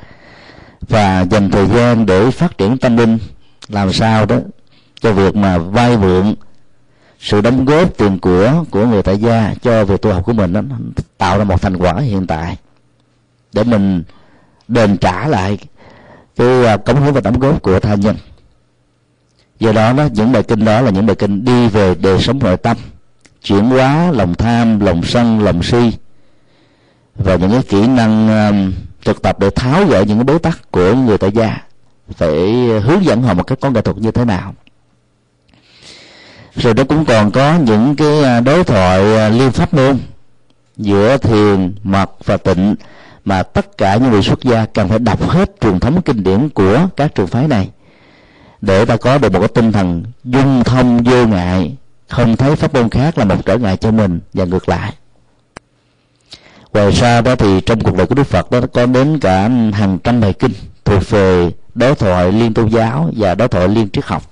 [0.82, 3.18] Và dành thời gian để phát triển tâm linh
[3.68, 4.36] làm sao đó
[5.00, 6.36] cho việc mà vay mượn
[7.20, 10.54] sự đóng góp tiền của của người tại gia cho việc tu học của mình
[10.54, 10.62] đó,
[11.18, 12.58] tạo ra một thành quả hiện tại
[13.54, 14.04] để mình
[14.68, 15.58] đền trả lại
[16.40, 18.16] cái à, cống hiến và đóng góp của tha nhân.
[19.60, 22.40] Do đó đó những bài kinh đó là những bài kinh đi về đời sống
[22.40, 22.78] nội tâm
[23.44, 25.92] chuyển hóa lòng tham lòng sân lòng si
[27.16, 28.74] và những cái kỹ năng um,
[29.06, 31.58] thực tập để tháo gỡ những cái bế tắc của người tại gia
[32.10, 32.32] phải
[32.84, 34.54] hướng dẫn họ một cách có nghệ thuật như thế nào.
[36.56, 40.00] Rồi nó cũng còn có những cái à, đối thoại à, liên pháp môn
[40.78, 42.76] giữa thiền mật và tịnh
[43.30, 46.50] mà tất cả những người xuất gia cần phải đọc hết truyền thống kinh điển
[46.50, 47.70] của các trường phái này.
[48.62, 51.76] Để ta có được một cái tinh thần dung thông vô ngại,
[52.08, 54.94] không thấy pháp môn khác là một trở ngại cho mình và ngược lại.
[56.74, 60.00] Ngoài ra đó thì trong cuộc đời của đức phật đó có đến cả hàng
[60.04, 60.52] trăm bài kinh
[60.86, 64.24] thuộc về đối thoại liên tôn giáo và đối thoại liên triết học.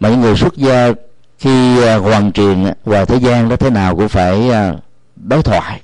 [0.00, 0.92] Mà những người xuất gia
[1.38, 4.72] khi à, hoàn truyền à, ngoài thế gian đó thế nào cũng phải à,
[5.16, 5.80] đối thoại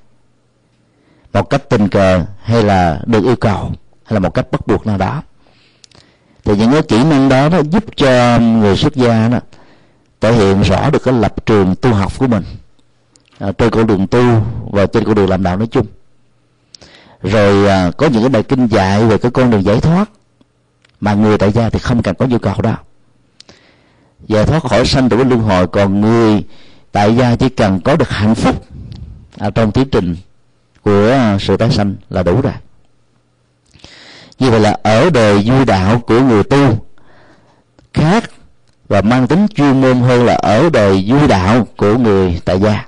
[1.35, 3.73] một cách tình cờ hay là được yêu cầu
[4.05, 5.23] hay là một cách bắt buộc nào đó.
[6.45, 9.41] Thì những cái kỹ năng đó nó giúp cho người xuất gia đó
[10.21, 12.45] thể hiện rõ được cái lập trường tu học của mình
[13.39, 14.23] à, trên con đường tu
[14.73, 15.87] và trên con đường làm đạo nói chung.
[17.23, 20.11] Rồi à, có những cái bài kinh dạy về cái con đường giải thoát
[21.01, 22.77] mà người tại gia thì không cần có nhu cầu đó.
[24.27, 26.45] Giải thoát khỏi sanh tử luân hồi còn người
[26.93, 28.65] tại gia chỉ cần có được hạnh phúc
[29.39, 30.17] ở trong tiến trình
[30.85, 32.53] của à, sự tái sanh là đủ rồi.
[34.39, 36.87] Như vậy là ở đời du đạo của người tu
[37.95, 38.31] khác
[38.89, 42.87] và mang tính chuyên môn hơn là ở đời du đạo của người tại gia.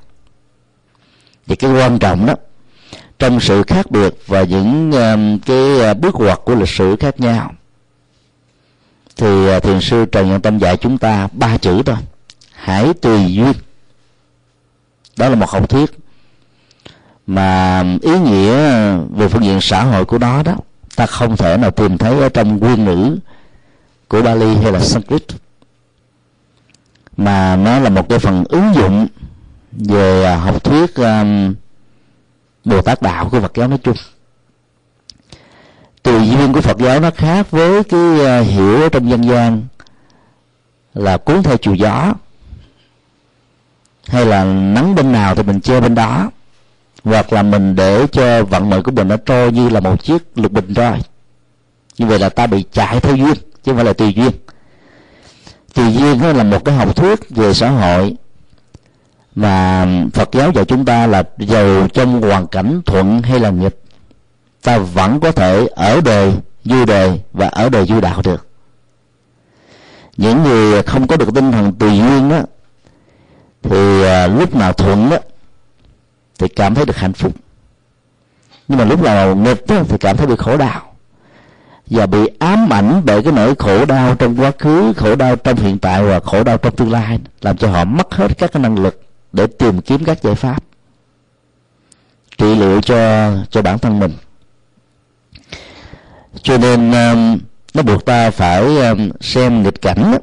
[1.46, 2.34] Thì cái quan trọng đó
[3.18, 7.20] trong sự khác biệt và những um, cái à, bước ngoặt của lịch sử khác
[7.20, 7.52] nhau
[9.16, 11.96] thì thiền sư trần nhân tâm dạy chúng ta ba chữ thôi.
[12.52, 13.52] Hãy tùy duyên.
[15.16, 15.90] Đó là một học thuyết
[17.26, 18.54] mà ý nghĩa
[19.10, 20.56] về phương diện xã hội của nó đó
[20.96, 23.18] ta không thể nào tìm thấy ở trong nguyên ngữ
[24.08, 25.22] của Bali hay là Sanskrit.
[27.16, 29.06] Mà nó là một cái phần ứng dụng
[29.72, 31.54] về à, học thuyết um,
[32.64, 33.96] Bồ Tát đạo của Phật giáo nói chung.
[36.02, 39.62] Tùy duyên của Phật giáo nó khác với cái uh, hiểu ở trong dân gian
[40.94, 42.14] là cuốn theo chiều gió
[44.06, 46.30] hay là nắng bên nào thì mình che bên đó
[47.06, 50.22] hoặc là mình để cho vận mệnh của mình nó trôi như là một chiếc
[50.34, 50.92] lục bình thôi,
[51.98, 54.30] như vậy là ta bị chạy theo duyên chứ không phải là tùy duyên.
[55.74, 58.16] Tùy duyên đó là một cái học thuyết về xã hội.
[59.34, 63.82] Mà Phật giáo dạy chúng ta là giàu trong hoàn cảnh thuận hay là nghịch
[64.62, 66.32] ta vẫn có thể ở đời
[66.64, 68.46] vui đời và ở đời vui đạo được.
[70.16, 72.40] Những người không có được tinh thần tùy duyên đó
[73.62, 75.16] thì à, lúc nào thuận đó
[76.38, 77.32] thì cảm thấy được hạnh phúc.
[78.68, 80.92] Nhưng mà lúc nào nghịch đó, thì cảm thấy được khổ đau.
[81.90, 85.56] Và bị ám ảnh bởi cái nỗi khổ đau trong quá khứ khổ đau trong
[85.56, 88.62] hiện tại và khổ đau trong tương lai làm cho họ mất hết các cái
[88.62, 90.62] năng lực để tìm kiếm các giải pháp
[92.38, 94.12] trị liệu cho cho bản thân mình.
[96.42, 97.38] Cho nên um,
[97.74, 100.18] nó buộc ta phải um, xem nghịch cảnh đó,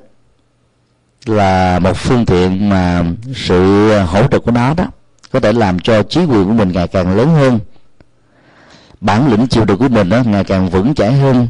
[1.26, 3.04] là một phương tiện mà
[3.36, 4.86] sự hỗ trợ của nó đó
[5.33, 7.59] có thể làm cho trí quyền của mình ngày càng lớn hơn.
[9.01, 11.47] Bản lĩnh chịu đựng của mình đó ngày càng vững chãi hơn.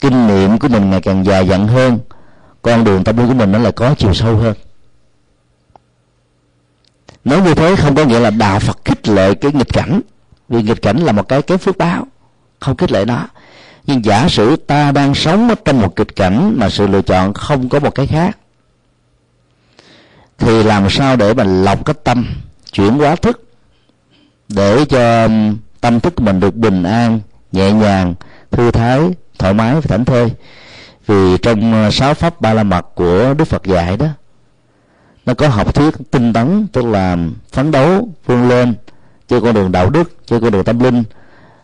[0.00, 1.98] Kinh nghiệm của mình ngày càng dài dặn hơn.
[2.62, 4.54] Con đường tâm linh của mình nó lại có chiều sâu hơn.
[7.24, 10.00] Nói như thế không có nghĩa là đạo phật khích lệ cái nghịch cảnh.
[10.48, 12.06] Vì nghịch cảnh là một cái cái phước báo,
[12.60, 13.26] không khích lệ nó.
[13.86, 17.68] Nhưng giả sử ta đang sống trong một kịch cảnh mà sự lựa chọn không
[17.68, 18.38] có một cái khác,
[20.38, 22.26] thì làm sao để mình lọc cái tâm?
[22.72, 23.44] Chuyển hóa thức
[24.48, 25.28] để cho
[25.80, 27.20] tâm thức của mình được bình an,
[27.52, 28.14] nhẹ nhàng,
[28.50, 29.00] thư thái,
[29.38, 30.32] thoải mái và thảnh thơi.
[31.06, 34.06] Vì trong ờ, sáu pháp ba la mật của đức phật dạy đó,
[35.26, 37.16] nó có học thuyết tinh tấn, tức là
[37.52, 38.74] phấn đấu vươn lên
[39.28, 41.04] trên con đường đạo đức trên con đường tâm linh,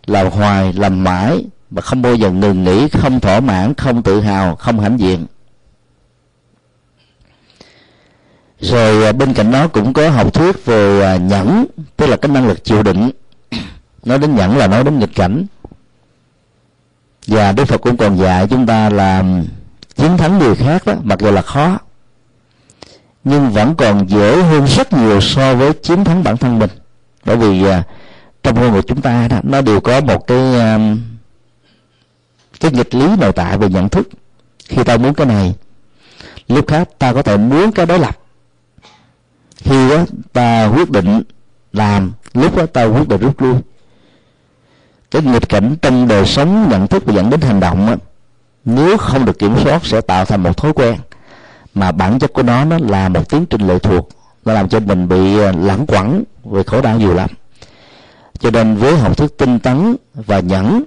[0.07, 4.21] làm hoài, làm mãi và không bao giờ ngừng nghỉ, không thỏa mãn, không tự
[4.21, 5.27] hào, không hãnh diện.
[8.65, 12.33] Rồi à, bên cạnh đó cũng có học thuyết về à, nhẫn, tức là cái
[12.33, 13.11] năng lực chịu đựng.
[14.05, 15.47] Nói đến nhẫn là nói đến nghịch cảnh.
[17.27, 19.25] Và đức phật cũng còn dạy chúng ta là
[19.95, 21.79] chiến thắng người khác đó, mặc dù là khó,
[23.25, 26.71] nhưng vẫn còn dễ hơn rất nhiều so với chiến thắng bản thân mình.
[27.25, 27.83] Bởi vì à,
[28.43, 30.39] trong ngôn người chúng ta đó, nó đều có một cái
[32.61, 34.09] cái nghịch lý nội tại về nhận thức.
[34.69, 35.55] Khi ta muốn cái này,
[36.49, 38.19] lúc khác ta có thể muốn cái đối lập
[39.65, 41.23] khi đó ta quyết định
[41.73, 43.55] làm lúc đó ta quyết định rút lui.
[45.11, 47.95] Cái nghịch cảnh trong đời sống nhận thức và dẫn đến hành động đó,
[48.65, 50.97] nếu không được kiểm soát sẽ tạo thành một thói quen
[51.75, 54.09] mà bản chất của nó nó là một tiến trình lệ thuộc
[54.45, 57.31] nó làm cho mình bị à, lãng quẩn về khổ đau nhiều lắm.
[58.39, 60.85] Cho nên với học thức tinh tấn và nhẫn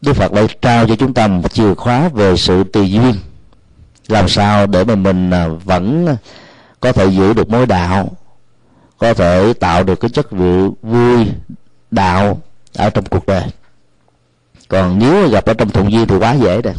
[0.00, 3.14] Đức Phật đã trao cho chúng ta một chìa khóa về sự tùy duyên.
[4.08, 6.16] Làm sao để mà mình à, vẫn à,
[6.80, 8.10] có thể giữ được mối đạo,
[8.98, 11.26] có thể tạo được cái chất liệu vui
[11.90, 12.40] đạo
[12.74, 13.42] ở trong cuộc đời.
[14.68, 16.74] Còn nếu gặp ở trong thuận duyên thì quá dễ rồi.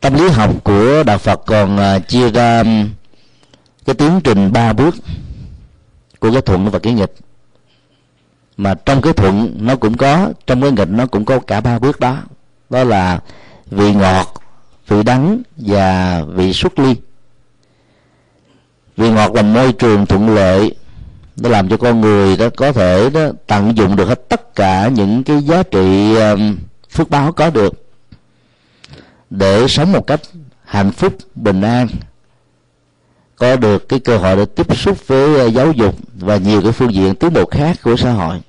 [0.00, 2.88] Tâm lý học của đạo phật còn à, chia ra um,
[3.86, 4.94] cái tiến trình ba bước
[6.20, 7.14] của cái thuận và cái nghịch.
[8.56, 11.78] Mà trong cái thuận nó cũng có, trong cái nghịch nó cũng có cả ba
[11.78, 12.18] bước đó.
[12.70, 13.20] Đó là
[13.70, 14.34] vị ngọt,
[14.88, 16.94] vị đắng và vị xuất ly
[18.96, 20.74] vị ngọt là môi trường thuận lợi
[21.36, 24.88] nó làm cho con người đó có thể đó tận dụng được hết tất cả
[24.88, 26.56] những cái giá trị um,
[26.90, 27.86] phước báo có được.
[29.30, 30.20] Để sống một cách
[30.64, 31.88] hạnh phúc bình an
[33.36, 36.72] có được cái cơ hội để tiếp xúc với uh, giáo dục và nhiều cái
[36.72, 38.40] phương diện tiến bộ khác của xã hội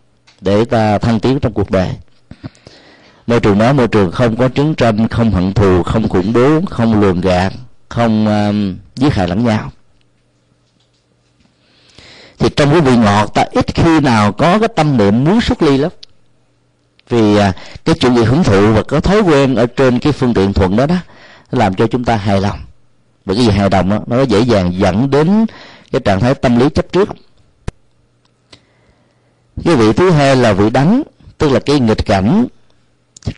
[0.41, 1.89] để ta thăng tiến trong cuộc đời.
[3.27, 6.61] Môi trường đó môi trường không có chiến tranh không hận thù không khủng bố
[6.69, 7.53] không lường gạt
[7.89, 9.71] không um, giết hại lẫn nhau
[12.39, 15.61] thì trong cái vị ngọt ta ít khi nào có cái tâm niệm muốn xuất
[15.61, 15.91] ly lắm.
[17.09, 17.53] Vì à,
[17.85, 20.75] cái chuyện gì hưởng thụ và có thói quen ở trên cái phương tiện thuận
[20.75, 20.95] đó đó
[21.51, 22.59] làm cho chúng ta hài lòng.
[23.25, 25.45] Và cái gì hài lòng đó nó dễ dàng dẫn đến
[25.91, 27.09] cái trạng thái tâm lý chấp trước.
[29.63, 31.03] Cái vị thứ hai là vị đắng
[31.37, 32.47] tức là cái nghịch cảnh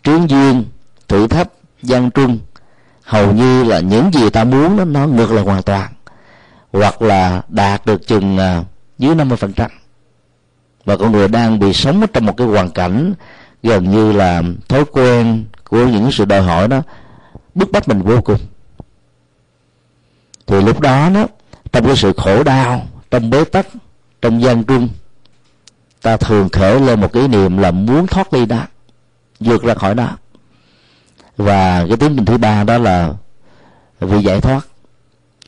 [0.02, 0.64] trướng duyên
[1.08, 1.48] thử thách
[1.82, 2.38] gian trung.
[3.02, 5.92] Hầu như là những gì ta muốn đó, nó ngược lại hoàn toàn.
[6.72, 8.64] Hoặc là đạt được chừng à,
[9.00, 9.70] dưới 50% phần trăm.
[10.84, 13.14] Và con người đang bị sống trong một cái hoàn cảnh
[13.62, 16.82] gần như là thói quen của những sự đòi hỏi đó,
[17.54, 18.40] bức bách mình vô cùng.
[20.46, 21.26] Thì lúc đó đó,
[21.72, 23.66] trong cái sự khổ đau, trong bế tắc,
[24.22, 24.88] trong gian trung,
[26.02, 28.62] ta thường khởi lên một cái niệm là muốn thoát ly đó,
[29.40, 30.16] vượt ra khỏi đó.
[31.36, 33.12] Và cái tiến trình thứ ba đó là
[34.00, 34.66] vì giải thoát.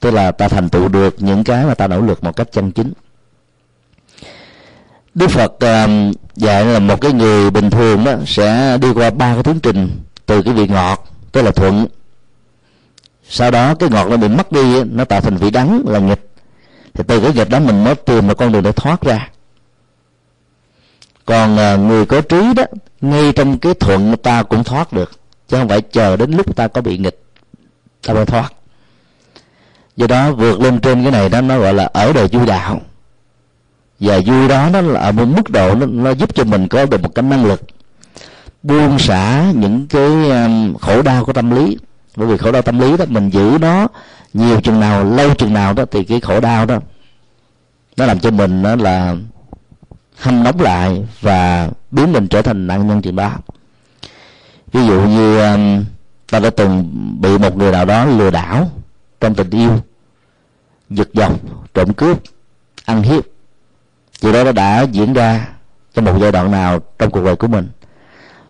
[0.00, 2.72] Tức là ta thành tựu được những cái mà ta nỗ lực một cách chân
[2.72, 2.92] chính
[5.14, 5.88] đức phật ờ,
[6.36, 9.90] dạy là một cái người bình thường đó sẽ đi qua ba cái tiến trình,
[10.26, 11.86] từ cái vị ngọt tức là thuận.
[13.28, 16.28] Sau đó cái ngọt nó bị mất đi nó tạo thành vị đắng là nghịch.
[16.94, 19.28] Thì từ cái nghịch đó mình mới tìm một con đường để thoát ra.
[21.24, 22.64] Còn ờ, người có trí đó,
[23.00, 25.10] ngay trong cái thuận ta cũng thoát được,
[25.48, 27.22] chứ không phải chờ đến lúc ta có bị nghịch,
[28.06, 28.52] ta mới thoát.
[29.96, 32.80] Do đó vượt lên trên cái này đó, nó gọi là ở đời du đạo
[34.02, 36.86] và vui đó nó là ở một mức độ nó, nó giúp cho mình có
[36.86, 37.60] được một cái năng lực
[38.62, 41.78] buông xả những cái um, khổ đau của tâm lý.
[42.16, 43.88] Bởi vì khổ đau tâm lý đó mình giữ nó
[44.32, 46.78] nhiều chừng nào lâu chừng nào đó thì cái khổ đau đó
[47.96, 49.16] nó làm cho mình đó là
[50.18, 53.32] hâm nóng lại và biến mình trở thành nạn nhân chừng đó
[54.72, 55.84] ví dụ như um,
[56.30, 58.70] ta đã từng bị một người nào đó lừa đảo
[59.20, 59.80] trong tình yêu
[60.90, 61.32] giật dọc
[61.74, 62.18] trộm cướp
[62.84, 63.31] ăn hiếp
[64.22, 65.48] điều đó nó đã diễn ra
[65.94, 67.68] trong một giai đoạn nào trong cuộc đời của mình.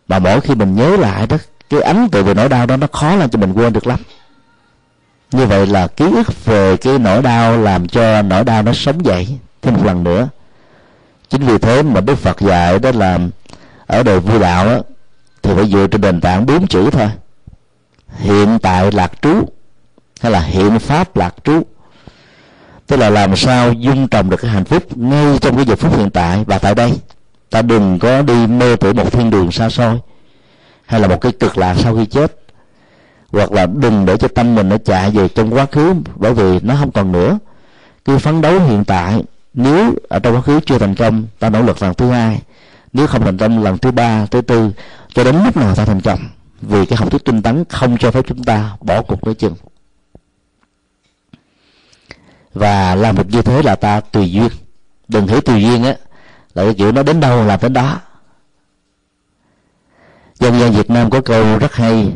[0.09, 1.37] Mà mỗi khi mình nhớ lại đó
[1.71, 3.99] cái ấn tượng về nỗi đau đó nó khó làm cho mình quên được lắm.
[5.33, 9.07] Như vậy là ký ức về cái nỗi đau làm cho nỗi đau nó sống
[9.07, 10.29] dậy thêm một lần nữa.
[11.29, 13.19] Chính vì thế mà đức phật dạy đó là
[13.87, 14.79] ở đời vui đạo đó,
[15.43, 17.11] thì phải dựa trên nền tảng bốn chữ thôi.
[18.19, 19.49] Hiện tại lạc trú
[20.21, 21.63] hay là hiện pháp lạc trú
[22.87, 25.97] tức là làm sao dung trồng được cái hạnh phúc ngay trong cái giờ phút
[25.97, 26.93] hiện tại và tại đây.
[27.51, 30.01] Ta đừng có đi mê tưởng một thiên đường xa xôi
[30.87, 32.39] hay là một cái cực lạc sau khi chết.
[33.33, 36.61] Hoặc là đừng để cho tâm mình nó chạy về trong quá khứ, bởi vì
[36.63, 37.39] nó không còn nữa.
[38.05, 39.23] Cứ phấn đấu hiện tại,
[39.55, 42.41] nếu ở trong quá khứ chưa thành công, ta nỗ lực lần thứ hai.
[42.93, 44.71] Nếu không thành công, lần thứ ba, thứ tư,
[45.15, 46.19] cho đến lúc nào ta thành công.
[46.63, 49.55] Vì cái học thuyết tinh tấn không cho phép chúng ta bỏ cuộc lấy chừng
[52.55, 54.49] và làm được như thế là ta tùy duyên.
[55.09, 55.95] Đừng hiểu tùy duyên á,
[56.55, 58.01] là cái kiểu nó đến đâu làm đến đó.
[60.39, 62.13] Dân gian việt nam có câu rất hay,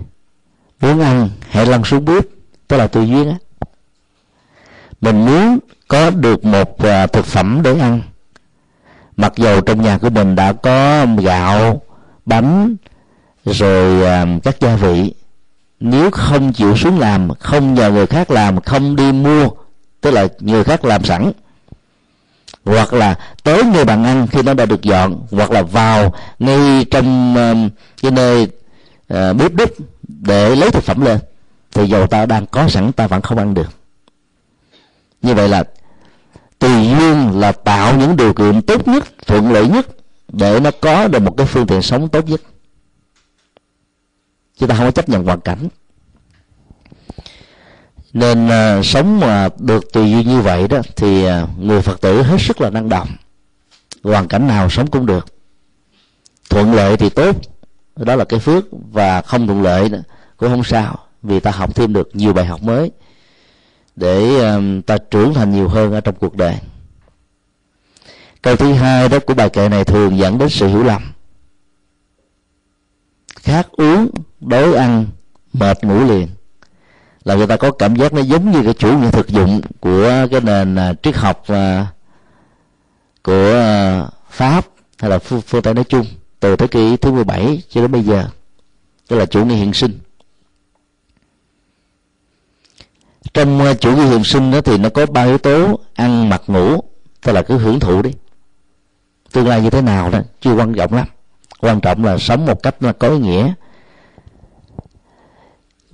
[0.81, 2.25] muốn ăn, hãy lăn xuống bếp.
[2.69, 3.37] Tức là tùy duyên á.
[5.01, 8.03] Mình muốn có được một à, thực phẩm để ăn.
[9.17, 11.83] Mặc dầu trong nhà của mình đã có gạo,
[12.25, 12.77] bánh,
[13.45, 15.15] rồi à, các gia vị,
[15.81, 19.49] nếu không chịu xuống làm, không nhờ người khác làm, không đi mua
[20.01, 21.33] tức là người khác làm sẵn.
[22.65, 26.85] Hoặc là tới nơi bạn ăn khi nó đã được dọn hoặc là vào ngay
[26.91, 28.43] trong uh, cái nơi
[29.15, 29.71] uh, bếp đúc
[30.09, 31.19] để lấy thực phẩm lên
[31.73, 33.69] thì dầu ta đang có sẵn ta vẫn không ăn được.
[35.23, 35.65] Như vậy là
[36.59, 39.87] tùy duyên là tạo những điều kiện tốt nhất thuận lợi nhất
[40.29, 42.41] để nó có được một cái phương tiện sống tốt nhất.
[44.59, 45.69] Chúng ta không có chấp nhận hoàn cảnh
[48.17, 52.23] nên à, sống mà được tùy duyên như vậy đó thì à, người phật tử
[52.23, 53.09] hết sức là năng động.
[54.03, 55.27] Hoàn cảnh nào sống cũng được.
[56.51, 57.37] Thuận lợi thì tốt
[57.97, 59.91] đó là cái phước và không thuận lợi
[60.37, 62.91] cũng không sao vì ta học thêm được nhiều bài học mới
[63.97, 66.55] để à, ta trưởng thành nhiều hơn ở trong cuộc đời.
[68.43, 71.13] Câu thứ hai đó của bài kệ này thường dẫn đến sự hiểu lầm.
[73.37, 74.11] Khát uống
[74.41, 75.07] đói ăn
[75.53, 76.36] mệt ngủ liền
[77.27, 80.27] là người ta có cảm giác nó giống như cái chủ nghĩa thực dụng của
[80.31, 81.87] cái nền uh, triết học uh,
[83.23, 84.67] của uh, pháp
[84.99, 86.07] hay là phương, phương tây nói chung
[86.41, 88.29] từ thế kỷ thứ 17 cho đến bây giờ.
[89.09, 89.99] Tức là chủ nghĩa hiện sinh.
[93.35, 96.43] Trong uh, chủ nghĩa hiện sinh đó thì nó có ba yếu tố ăn mặc
[96.47, 96.81] ngủ
[97.23, 98.11] tức là cứ hưởng thụ đi.
[99.33, 101.07] Tương lai như thế nào đó chưa quan trọng lắm.
[101.61, 103.53] Quan trọng là sống một cách là có ý nghĩa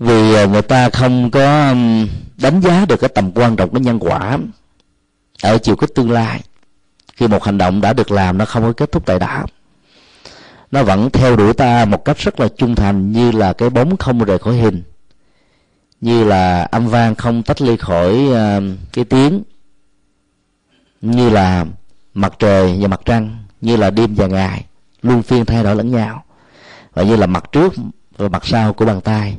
[0.03, 1.75] vì ờ, người ta không có
[2.37, 4.39] đánh giá được cái tầm quan trọng của nhân quả
[5.43, 6.41] ở chiều cái tương lai.
[7.17, 9.45] Khi một hành động đã được làm nó không có kết thúc tại đó
[10.73, 13.97] nó vẫn theo đuổi ta một cách rất là trung thành như là cái bóng
[13.97, 14.83] không rời khỏi hình
[16.01, 19.43] như là âm vang không tách ly khỏi uh, cái tiếng
[21.01, 21.67] như là
[22.15, 24.65] mặt trời và mặt trăng như là đêm và ngày
[25.03, 26.25] luôn phiên thay đổi lẫn nhau
[26.95, 27.73] và như là mặt trước
[28.17, 29.37] và mặt sau của bàn tay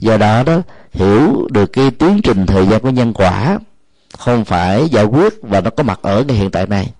[0.00, 3.58] do đó đó, hiểu được cái tiến trình thời gian của nhân quả,
[4.18, 6.92] không phải giải quyết và nó có mặt ở ngay hiện tại này.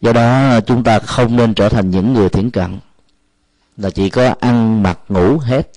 [0.00, 2.78] Do đó, chúng ta không nên trở thành những người thiển cận,
[3.76, 5.70] là chỉ có ăn mặc ngủ hết.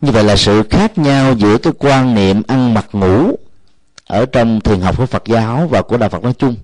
[0.00, 3.36] Như vậy là sự khác nhau giữa cái quan niệm ăn mặc ngủ
[4.06, 6.56] ở trong thiền học của Phật giáo và của đạo Phật nói chung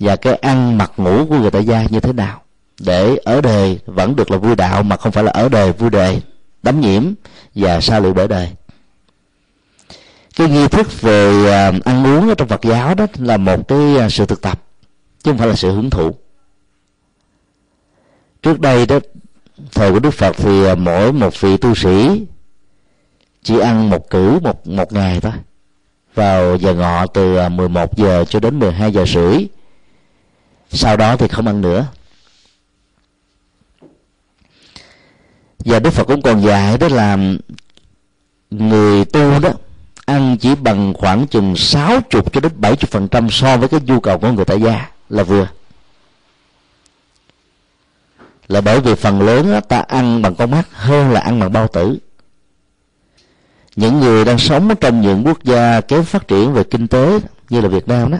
[0.00, 2.41] và cái ăn mặc ngủ của người tại gia như thế nào?
[2.86, 5.90] Để ở đời vẫn được là vui đạo mà không phải là ở đời vui
[5.90, 6.22] đời
[6.62, 7.12] đắm nhiễm
[7.54, 8.50] và xa lụy bởi đời
[10.36, 13.96] cái nghi thức về à, ăn uống ở trong Phật giáo đó là một cái
[13.98, 14.62] à, sự thực tập,
[15.22, 16.14] chứ không phải là sự hưởng thụ.
[18.42, 18.98] Trước đây đó,
[19.72, 22.26] thời của Đức Phật thì à, mỗi một vị tu sĩ
[23.42, 25.32] chỉ ăn một cử một một ngày thôi.
[26.14, 29.46] Vào giờ ngọ từ 11 giờ cho đến 12 giờ rưỡi.
[30.70, 31.86] Sau đó thì không ăn nữa.
[35.64, 37.18] Và Đức Phật cũng còn dạy đó là
[38.50, 39.50] người tu đó
[40.06, 44.00] ăn chỉ bằng khoảng chừng 60 cho đến 70 phần trăm so với cái nhu
[44.00, 45.48] cầu của người tại gia là vừa.
[48.48, 51.52] Là bởi vì phần lớn đó, ta ăn bằng con mắt hơn là ăn bằng
[51.52, 51.98] bao tử.
[53.76, 57.18] Những người đang sống trong những quốc gia kém phát triển về kinh tế
[57.50, 58.18] như là Việt Nam đó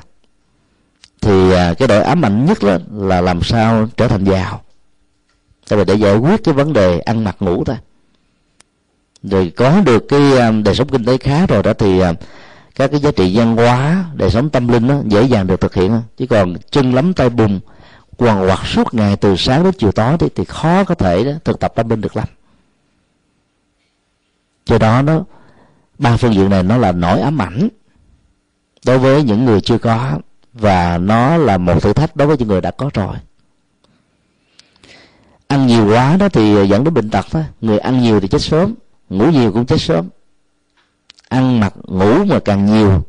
[1.20, 4.62] thì à, cái đội ám ảnh nhất đó là làm sao trở thành giàu
[5.73, 7.77] tại vì để giải quyết cái vấn đề ăn mặc ngủ thôi.
[9.23, 12.12] Rồi có được cái à, đời sống kinh tế khá rồi đó thì à,
[12.75, 15.75] các cái giá trị văn hóa đời sống tâm linh đó, dễ dàng được thực
[15.75, 17.61] hiện chứ còn chân lắm tay bùn
[18.16, 21.33] quằn quặt suốt ngày từ sáng đến chiều tối thì, thì khó có thể đó,
[21.45, 22.29] thực tập tâm linh được lắm.
[24.66, 25.25] Do đó nó
[25.99, 27.68] ba phương diện này nó là nỗi ám ảnh
[28.87, 30.18] đối với những người chưa có
[30.53, 33.16] và nó là một thử thách đối với những người đã có rồi
[35.53, 38.29] ăn nhiều quá đó thì ờ, dẫn đến bệnh tật đó người ăn nhiều thì
[38.29, 38.75] chết sớm,
[39.09, 40.09] ngủ nhiều cũng chết sớm.
[41.29, 43.05] Ăn mặc, ngủ mà càng nhiều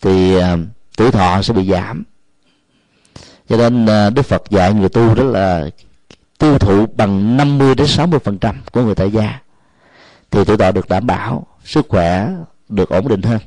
[0.00, 0.58] thì ờ,
[0.96, 2.04] tuổi thọ sẽ bị giảm.
[3.48, 5.70] Cho nên ờ, đức phật dạy người tu đó là
[6.38, 9.40] tiêu thụ bằng 50 đến 60 phần trăm của người tại gia.
[10.30, 12.28] Thì tuổi thọ được đảm bảo, sức khỏe
[12.68, 13.40] được ổn định hơn.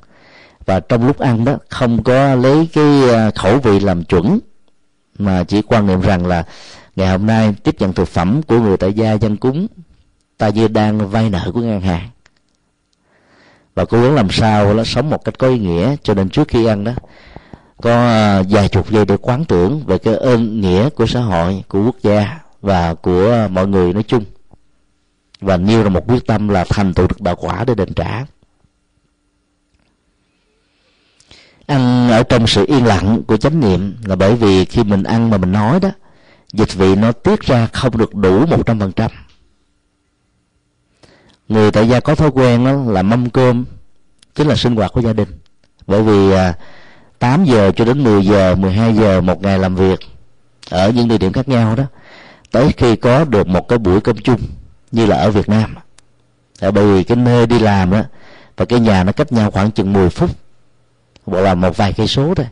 [0.66, 2.86] Và trong lúc ăn đó, không có lấy cái
[3.36, 4.40] khẩu vị làm chuẩn,
[5.20, 6.44] mà chỉ quan niệm rằng là
[6.96, 9.68] ngày hôm nay, tiếp nhận thực phẩm của người tại gia dân cúng,
[10.38, 12.10] ta như đang vay nợ của ngân hàng.
[13.76, 16.48] Và cố gắng làm sao nó sống một cách có ý nghĩa, cho nên trước
[16.48, 16.92] khi ăn đó,
[17.82, 21.64] có à, vài chục giây để quán tưởng về cái ơn nghĩa của xã hội,
[21.68, 24.24] của quốc gia và của mọi người nói chung.
[25.42, 28.26] Và nêu ra một quyết tâm là thành tựu được đạo quả để đền trả.
[31.66, 35.30] Ăn ở trong sự yên lặng của chánh niệm là bởi vì khi mình ăn
[35.30, 35.90] mà mình nói đó
[36.54, 39.12] dịch vị nó tiết ra không được đủ một trăm phần trăm.
[41.48, 43.66] Người tại gia có thói quen đó là mâm cơm
[44.36, 45.40] chính là sinh hoạt của gia đình.
[45.88, 46.54] Bởi vì à,
[47.20, 50.00] 8 giờ cho đến 10 giờ 12 giờ một ngày làm việc
[50.70, 51.84] ở những địa điểm khác nhau đó
[52.52, 54.40] tới khi có được một cái buổi cơm chung
[54.92, 55.76] như là ở Việt Nam.
[56.60, 58.02] Tại bởi vì cái nơi đi làm đó
[58.58, 60.30] và cái nhà nó cách nhau khoảng chừng 10 phút
[61.26, 62.48] bộ là một vài cây số thôi.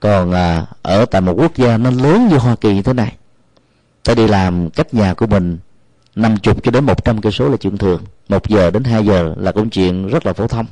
[0.00, 3.16] Còn à, ở tại một quốc gia nó lớn như Hoa Kỳ như thế này
[4.04, 5.58] ta đi làm cách nhà của mình.
[6.16, 8.02] Năm chục cho đến một trăm cây số là chuyện thường.
[8.28, 10.66] Một giờ đến hai giờ là cũng chuyện rất là phổ thông.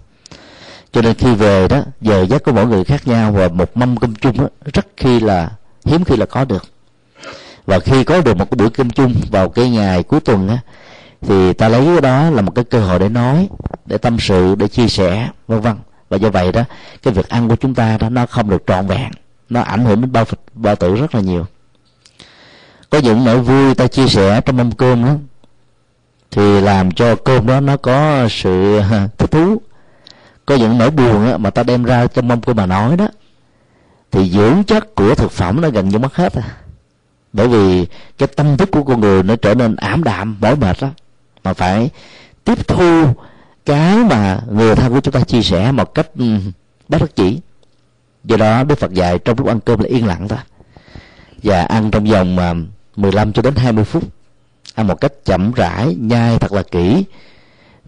[0.93, 3.97] Cho nên khi về đó giờ giấc của mỗi người khác nhau và một mâm
[3.97, 5.51] cơm chung đó, rất khi là
[5.85, 6.65] hiếm khi là có được.
[7.67, 10.59] Và khi có được một cái bữa cơm chung vào cái ngày cuối tuần á
[11.21, 13.49] thì ta lấy cái đó là một cái cơ hội để nói
[13.87, 15.77] để tâm sự để chia sẻ vân vân.
[16.09, 16.63] Và do vậy đó
[17.03, 19.11] cái việc ăn của chúng ta đó nó không được trọn vẹn.
[19.49, 20.25] Nó ảnh hưởng đến bao
[20.55, 21.47] bao tử rất là nhiều
[22.91, 25.15] có những nỗi vui ta chia sẻ trong mâm cơm đó.
[26.31, 28.81] Thì làm cho cơm đó nó có sự
[29.19, 29.61] thích thú.
[30.47, 33.09] Có những nỗi buồn đó, mà ta đem ra trong mâm cơm mà nói đó
[34.11, 36.57] thì dưỡng chất của thực phẩm nó gần như mất hết à.
[37.33, 37.87] Bởi vì
[38.19, 40.89] cái tâm thức của con người nó trở nên ảm đạm mỏi mệt đó
[41.45, 41.91] mà phải
[42.45, 43.05] tiếp thu
[43.67, 46.25] cái mà người thân của chúng ta chia sẻ một cách ừ,
[46.89, 47.41] bất đắc chỉ
[48.25, 50.39] do đó đức phật dạy trong lúc ăn cơm là yên lặng thôi.
[51.43, 52.55] Và ăn trong vòng à,
[52.99, 54.05] 15 cho đến 20 phút.
[54.75, 57.05] Ăn một cách chậm rãi nhai thật là kỹ.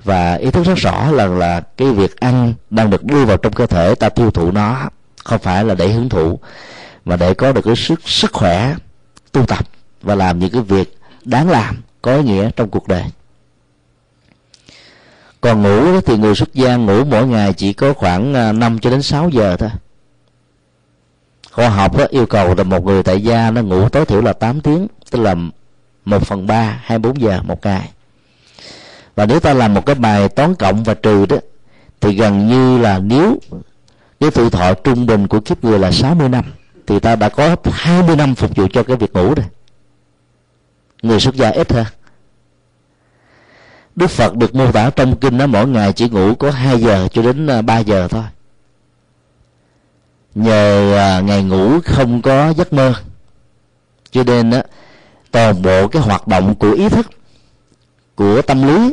[0.05, 3.53] Và ý thức rất rõ là là cái việc ăn đang được đưa vào trong
[3.53, 4.91] cơ thể ta tiêu thụ nó
[5.25, 6.39] không phải là để hưởng thụ
[7.05, 8.75] mà để có được cái sức sức khỏe
[9.33, 9.67] tu tập
[10.03, 13.05] và làm những cái việc đáng làm có ý nghĩa trong cuộc đời.
[15.41, 18.91] Còn ngủ thì người xuất gia ngủ mỗi ngày chỉ có khoảng à, 5 cho
[18.91, 19.71] đến 6 giờ thôi.
[21.53, 24.33] Khoa học đó, yêu cầu là một người tại gia nó ngủ tối thiểu là
[24.33, 25.35] 8 tiếng tức là
[26.05, 27.91] một phần ba hai bốn giờ một ngày.
[29.15, 31.37] Và nếu ta làm một cái bài toán cộng và trừ đó
[32.01, 33.39] thì gần như là nếu
[34.21, 36.45] cái tuổi thọ trung bình của kiếp người là 60 năm
[36.87, 39.47] thì ta đã có 20 năm phục vụ cho cái việc ngủ rồi.
[41.03, 41.87] Người xuất gia ít hơn
[43.97, 47.09] Đức Phật được mô tả trong kinh đó mỗi ngày chỉ ngủ có 2 giờ
[47.13, 48.25] cho đến à, 3 giờ thôi.
[50.35, 52.95] Nhờ à, ngày ngủ không có giấc mơ
[54.11, 54.63] cho nên đó,
[55.31, 57.07] toàn bộ cái hoạt động của ý thức
[58.15, 58.93] của tâm lý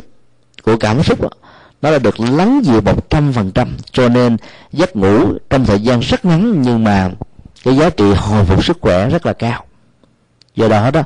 [0.62, 1.28] của cảm xúc đó,
[1.82, 3.76] nó đã được lắng dịu một trăm phần trăm.
[3.92, 4.36] Cho nên
[4.72, 7.10] giấc ngủ trong thời gian rất ngắn nhưng mà
[7.64, 9.64] cái giá trị hồi phục sức khỏe rất là cao.
[10.54, 11.02] Do đó đó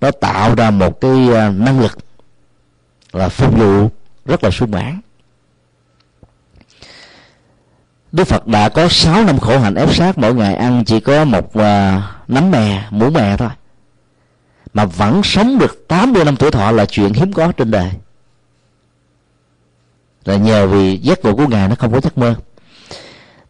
[0.00, 1.98] nó tạo ra một cái à, năng lực
[3.12, 3.90] là phục vụ
[4.24, 5.00] rất là sung mãn.
[8.12, 11.24] Đức Phật đã có 6 năm khổ hạnh ép sát mỗi ngày ăn chỉ có
[11.24, 11.64] một uh,
[12.28, 13.48] nấm mè, muỗng mè thôi
[14.76, 17.90] mà vẫn sống được 80 năm tuổi thọ là chuyện hiếm có trên đời.
[20.24, 22.34] Là nhờ vì giấc ngủ của ngài nó không có giấc mơ.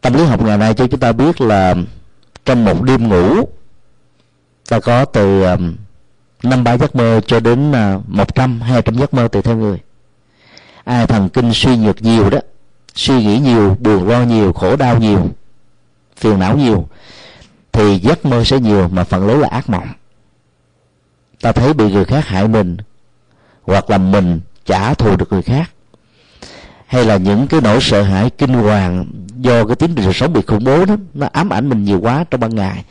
[0.01, 1.75] Tâm lý học ngày nay cho chúng ta biết là
[2.45, 3.49] trong một đêm ngủ,
[4.69, 5.75] ta có từ um,
[6.43, 9.57] năm ba giấc mơ cho đến à, một trăm, hai trăm giấc mơ tùy theo
[9.57, 9.79] người.
[10.83, 12.39] Ai thần kinh suy nhược nhiều đó,
[12.95, 15.29] suy nghĩ nhiều, buồn lo nhiều, khổ đau nhiều,
[16.17, 16.87] phiền não nhiều,
[17.71, 19.87] thì giấc mơ sẽ nhiều mà phần lớn là ác mộng
[21.41, 22.77] ta thấy bị người khác hại mình,
[23.63, 25.71] hoặc là mình trả thù được người khác.
[26.87, 29.05] Hay là những cái nỗi sợ hãi kinh hoàng
[29.37, 32.25] do cái tiến trình sống bị khủng bố đó, nó ám ảnh mình nhiều quá
[32.31, 32.83] trong ban ngày,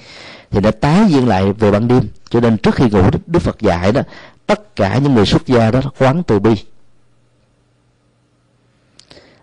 [0.50, 2.08] thì đã tái diễn lại về ban đêm.
[2.30, 4.00] Cho nên trước khi ngủ đức phật dạy đó,
[4.46, 6.54] tất cả những người xuất gia đó, quán từ bi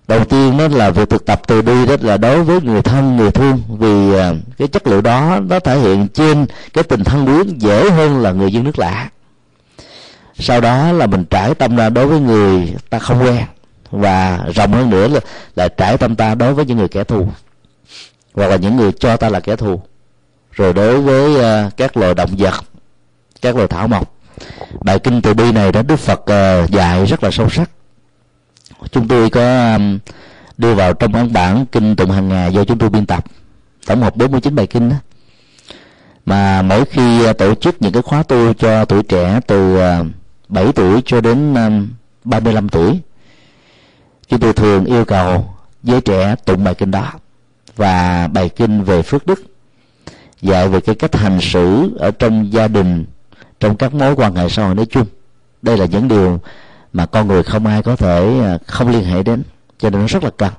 [0.07, 3.17] đầu tiên đó là việc thực tập từ bi đó là đối với người thân
[3.17, 7.25] người thương vì à, cái chất liệu đó nó thể hiện trên cái tình thân
[7.25, 9.09] quyến dễ hơn là người dân nước lạ.
[10.39, 13.43] Sau đó là mình trải tâm ra đối với người ta không quen
[13.91, 15.19] và rộng hơn nữa là,
[15.55, 17.27] là trải tâm ta đối với những người kẻ thù
[18.33, 19.81] hoặc là những người cho ta là kẻ thù.
[20.51, 22.53] Rồi đối với uh, các loài động vật
[23.41, 24.15] các loài thảo mộc
[24.81, 27.69] bài kinh từ bi này đó đức phật uh, dạy rất là sâu sắc
[28.91, 29.99] chúng tôi có um,
[30.57, 33.25] đưa vào trong ấn bản kinh tụng hàng ngày do chúng tôi biên tập.
[33.85, 34.95] Tổng hợp 49 bài kinh đó.
[36.25, 40.07] Mà mỗi khi uh, tổ chức những cái khóa tu cho tuổi trẻ từ uh,
[40.49, 41.87] 7 tuổi cho đến um,
[42.23, 42.99] 35 tuổi,
[44.27, 45.53] chúng tôi thường yêu cầu
[45.83, 47.11] giới trẻ tụng bài kinh đó
[47.75, 49.43] và bài kinh về phước đức,
[50.41, 53.05] dạy về cái cách hành xử ở trong gia đình,
[53.59, 55.05] trong các mối quan hệ xã hội nói chung.
[55.61, 56.39] Đây là những điều
[56.93, 59.43] mà con người không ai có thể à, không liên hệ đến,
[59.77, 60.53] cho nên nó rất là cần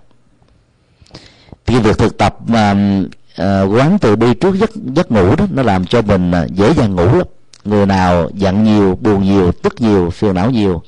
[1.66, 2.74] thì việc thực tập mà
[3.36, 6.74] à, quán từ bi trước giấc giấc ngủ đó, nó làm cho mình à, dễ
[6.74, 7.26] dàng ngủ lắm.
[7.64, 10.82] Người nào giận nhiều, buồn nhiều, tức nhiều, phiền não nhiều,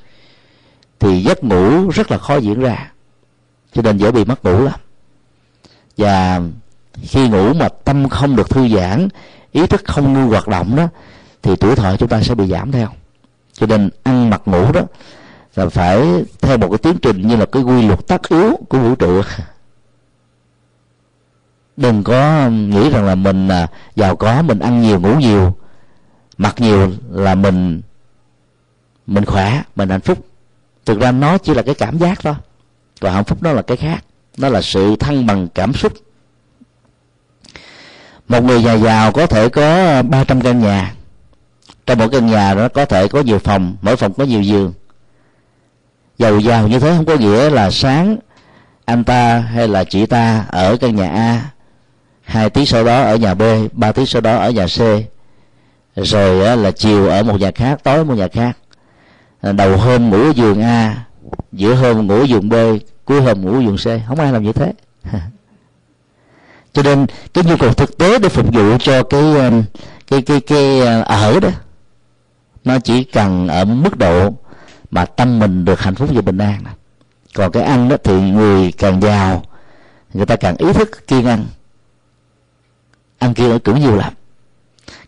[0.99, 2.92] thì giấc ngủ rất là khó diễn ra.
[3.72, 4.74] Cho nên dễ bị mất ngủ lắm.
[5.97, 6.40] Và
[7.03, 9.09] khi ngủ mà tâm không được thư giãn,
[9.53, 10.88] ý thức không ngưng hoạt động đó,
[11.42, 12.88] thì tuổi thọ chúng ta sẽ bị giảm theo.
[13.53, 14.82] Cho nên ăn mặc ngủ đó
[15.57, 18.79] là phải theo một cái tiến trình như là cái quy luật tất yếu của
[18.79, 19.23] vũ trụ.
[21.77, 25.57] Đừng có nghĩ rằng là mình à, giàu có, mình ăn nhiều, ngủ nhiều,
[26.39, 27.83] mặc nhiều là mình
[29.07, 30.27] mình khỏe, mình hạnh phúc.
[30.85, 32.35] Thực ra nó chỉ là cái cảm giác thôi.
[33.01, 34.05] Còn hạnh phúc nó là cái khác.
[34.39, 35.93] Nó là sự thăng bằng cảm xúc.
[38.29, 40.95] Một người nhà giàu có thể có 300 căn nhà.
[41.87, 44.73] Trong một căn nhà đó có thể có nhiều phòng, mỗi phòng có nhiều giường
[46.19, 48.17] giàu giàu như thế không có nghĩa là sáng
[48.87, 51.51] anh ta hay là chị ta ở căn nhà A.
[52.23, 53.43] Hai tiếng sau đó ở nhà B,
[53.73, 54.79] ba tiếng sau đó ở nhà C.
[55.97, 58.59] Rồi là chiều ở một nhà khác, tối một nhà khác.
[59.41, 61.05] À, đầu hôm ngủ ở giường A,
[61.53, 62.55] giữa hôm ngủ ở giường B,
[63.05, 64.09] cuối hôm ngủ ở giường C.
[64.09, 64.73] Không ai làm như thế.
[66.73, 69.64] Cho nên cái nhu cầu thực tế để phục vụ cho cái um,
[70.07, 71.51] cái cái cái uh, ở đó,
[72.64, 74.33] nó chỉ cần ở mức độ
[74.91, 76.74] mà tâm mình được hạnh phúc và bình an này.
[77.34, 79.43] còn cái ăn đó thì người càng giàu
[80.16, 81.45] người ta càng ý thức kiêng ăn.
[83.18, 84.12] Ăn kiêng ở cũng nhiều lắm.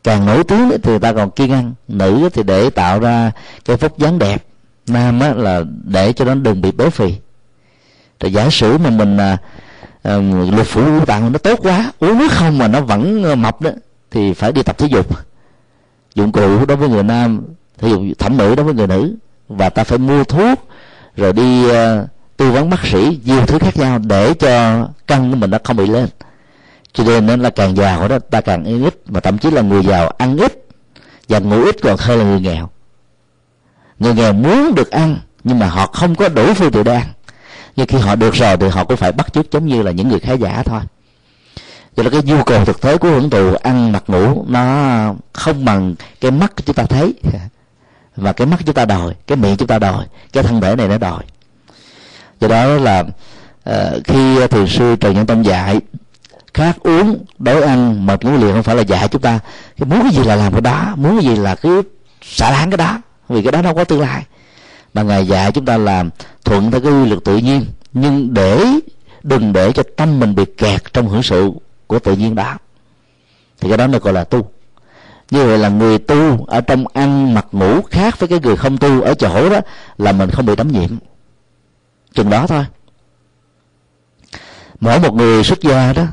[0.04, 1.74] Càng nổi tiếng thì người ta còn kiêng ăn.
[1.88, 3.32] Nữ thì để tạo ra
[3.64, 4.44] cái vóc dáng đẹp.
[4.86, 7.14] Nam á, là để cho nó đừng bị béo phì.
[8.20, 9.38] Rồi giả sử mà mình à,
[10.02, 10.16] à,
[10.56, 13.60] lục phủ ngũ tạng nó tốt quá uống nước không mà nó vẫn ờ, mập
[13.60, 13.70] đó
[14.10, 15.06] thì phải đi tập thể dục.
[16.14, 17.42] Dụng cụ đối với người nam
[17.78, 19.14] thể dục thẩm mỹ đối với người nữ
[19.48, 20.68] và ta phải mua thuốc
[21.16, 21.72] rồi đi uh,
[22.36, 25.76] tư vấn bác sĩ nhiều thứ khác nhau để cho cân của mình nó không
[25.76, 26.08] bị lên.
[26.92, 28.94] Cho nên nó là càng giàu đó ta càng ăn ít.
[29.06, 30.66] Mà thậm chí là người giàu ăn ít
[31.28, 32.68] và ngủ ít còn hơn là người nghèo.
[33.98, 37.06] Người nghèo muốn được ăn nhưng mà họ không có đủ phương tiện để ăn.
[37.76, 40.08] Nhưng khi họ được rồi thì họ cũng phải bắt chước giống như là những
[40.08, 40.80] người khá giả thôi.
[41.96, 45.64] Cho nên cái nhu cầu thực tế của hưởng thụ ăn mặc ngủ nó không
[45.64, 47.14] bằng cái mắt chúng ta thấy.
[48.20, 50.88] và cái mắt chúng ta đòi cái miệng chúng ta đòi cái thân thể này
[50.88, 51.22] nó đòi.
[52.40, 53.04] Do đó là
[53.70, 55.80] uh, khi thiền sư trần nhân tông dạy
[56.54, 59.38] khát uống đói ăn mệt ngủ liền không phải là dạy chúng ta
[59.76, 61.82] cái muốn cái gì là làm cái đó muốn cái gì là cứ
[62.22, 64.24] xả láng cái đó vì cái đó nó có tương lai.
[64.94, 66.10] Mà ngài dạy chúng ta làm
[66.44, 68.64] thuận theo cái quy luật tự nhiên nhưng để
[69.22, 71.50] đừng để cho tâm mình bị kẹt trong hưởng sự
[71.86, 72.56] của tự nhiên đó.
[73.60, 74.50] Thì cái đó nó gọi là tu
[75.30, 78.78] như vậy là người tu ở trong ăn mặc ngủ khác với cái người không
[78.78, 79.60] tu ở chỗ đó
[79.98, 80.90] là mình không bị đắm nhiễm
[82.14, 82.64] chừng đó thôi.
[84.80, 86.06] Mỗi một người xuất gia đó,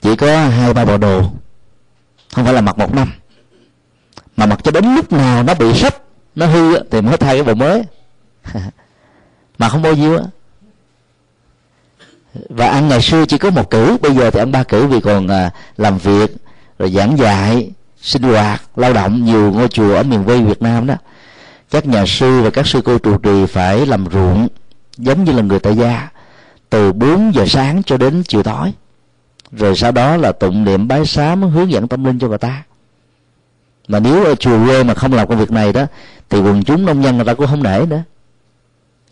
[0.00, 1.22] chỉ có hai ba bộ đồ,
[2.34, 3.12] không phải là mặc một năm.
[4.36, 5.96] Mà mặc cho đến lúc nào nó bị sấp
[6.34, 7.82] nó hư thì mới thay cái bộ mới.
[9.58, 10.24] Mà không bao nhiêu á.
[12.48, 15.00] Và ăn ngày xưa chỉ có một cử bây giờ thì ăn ba cử vì
[15.00, 16.36] còn à, làm việc,
[16.78, 17.70] rồi giảng dạy
[18.02, 20.94] sinh hoạt, lao động nhiều ngôi chùa ở miền quê Việt Nam đó.
[21.70, 24.48] Các nhà sư và các sư cô trụ trì phải làm ruộng,
[24.96, 26.08] giống như là người tại gia,
[26.70, 28.72] từ 4 giờ sáng cho đến chiều tối.
[29.52, 32.62] Rồi sau đó là tụng niệm bái sám, hướng dẫn tâm linh cho người ta.
[33.88, 35.86] Mà nếu ở chùa quê mà không làm công việc này đó,
[36.30, 38.02] thì quần chúng nông dân người ta cũng không nể nữa.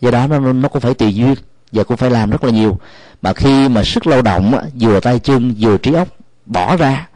[0.00, 1.34] Do đó nó nó cũng phải tùy duyên,
[1.72, 2.78] và cũng phải làm rất là nhiều.
[3.22, 6.08] Mà khi mà sức lao động vừa tay chân, vừa trí óc,
[6.46, 7.08] bỏ ra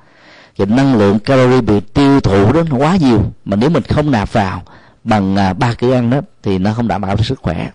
[0.59, 3.33] thì năng lượng calorie bị tiêu thụ đó nó quá nhiều.
[3.45, 4.63] Mà nếu mình không nạp vào
[5.05, 7.71] bằng à, ba kỹ ăn đó thì nó không đảm bảo được sức khỏe.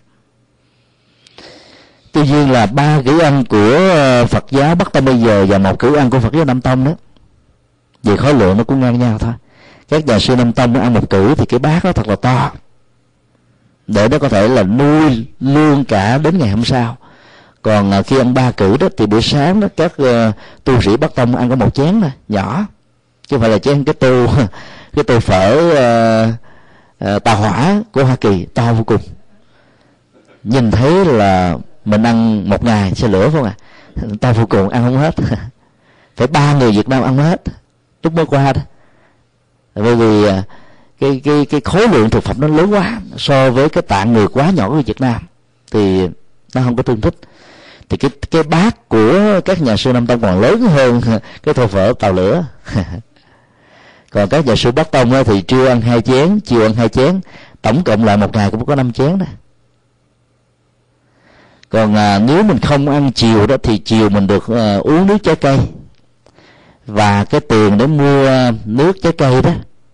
[2.12, 5.58] Tuy nhiên là ba kỹ ăn của ờ, phật giáo bắc tông bây giờ và
[5.58, 6.92] một kỹ ăn của phật giáo nam tông đó,
[8.04, 9.34] về khối lượng nó cũng ngang nhau thôi.
[9.90, 12.52] Các nhà sư nam tông ăn một cử thì cái bát nó thật là to.
[13.88, 16.98] Để nó có thể là nuôi luôn cả đến ngày hôm sau
[17.62, 20.98] còn à, khi ông ba cử đó thì buổi sáng đó các uh, tu sĩ
[20.98, 22.66] bắc tông ăn có một chén thôi nhỏ.
[23.28, 24.28] Chứ không phải là chén cái tô
[24.94, 26.34] cái tô phở uh,
[27.16, 29.02] uh, tàu hỏa của hoa kỳ to vô cùng.
[30.44, 33.56] Nhìn thấy là mình ăn một ngày xe lửa không à
[34.22, 35.16] to vô cùng ăn không hết.
[36.16, 37.42] Phải ba người việt nam ăn hết.
[38.04, 38.62] Lúc mới qua đó.
[39.76, 40.44] Bởi vì à,
[41.00, 44.28] cái cái cái khối lượng thực phẩm nó lớn quá so với cái tạng người
[44.28, 45.22] quá nhỏ của Việt Nam
[45.72, 46.08] thì
[46.54, 47.16] nó không có tương thích
[47.90, 51.02] thì cái cái bát của các nhà sư Nam Tông còn lớn hơn
[51.44, 52.46] cái tô phở tàu lửa.
[54.12, 57.20] Còn các nhà sư Bắc Tông thì trưa ăn hai chén chiều ăn hai chén.
[57.62, 59.26] Tổng cộng lại một ngày cũng có năm chén đó.
[61.70, 65.18] Còn à, nếu mình không ăn chiều đó thì chiều mình được à, uống nước
[65.24, 65.60] trái cây.
[66.86, 69.52] Và cái tiền để mua nước trái cây đó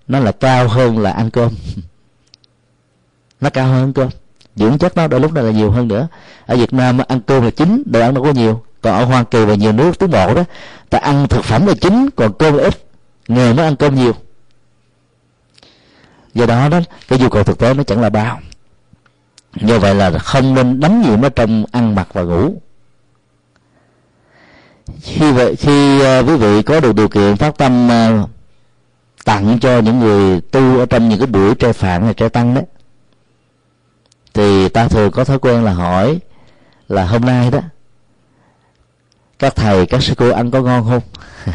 [0.08, 1.52] nó là cao hơn là ăn cơm.
[3.42, 4.10] Nó cao hơn ăn cơm
[4.56, 6.08] dưỡng chất nó đôi lúc này là nhiều hơn nữa.
[6.46, 8.64] Ở việt nam ăn cơm là chính đồ ăn nó có nhiều.
[8.82, 10.44] Còn ở hoa kỳ và nhiều nước tiến bộ đó
[10.90, 12.86] ta ăn thực phẩm là chính còn cơm là ít.
[13.28, 14.14] Nghề mới ăn cơm nhiều.
[16.34, 18.40] Do đó đó cái nhu cầu thực tế nó chẳng là bao.
[19.56, 22.62] Như vậy là không nên đánh nhiễm nó trong ăn mặc và ngủ.
[25.02, 28.30] Khi vậy khi uh, quý vị có được điều kiện phát tâm uh,
[29.26, 32.54] tặng cho những người tu ở trong những cái buổi trai phạm hay trai tăng
[32.54, 32.64] đấy
[34.34, 36.20] thì ta thường có thói quen là hỏi
[36.88, 37.60] là hôm nay đó
[39.44, 41.02] các thầy các sư cô ăn có ngon không?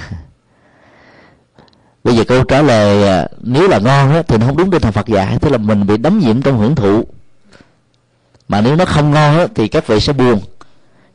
[2.05, 4.83] Bây giờ câu trả lời à, nếu là ngon đó, thì nó không đúng tinh
[4.83, 7.05] thần phật dạy tức là mình bị đắm nhiễm trong hưởng thụ.
[8.49, 10.41] Mà nếu nó không ngon đó, thì các vị sẽ buồn.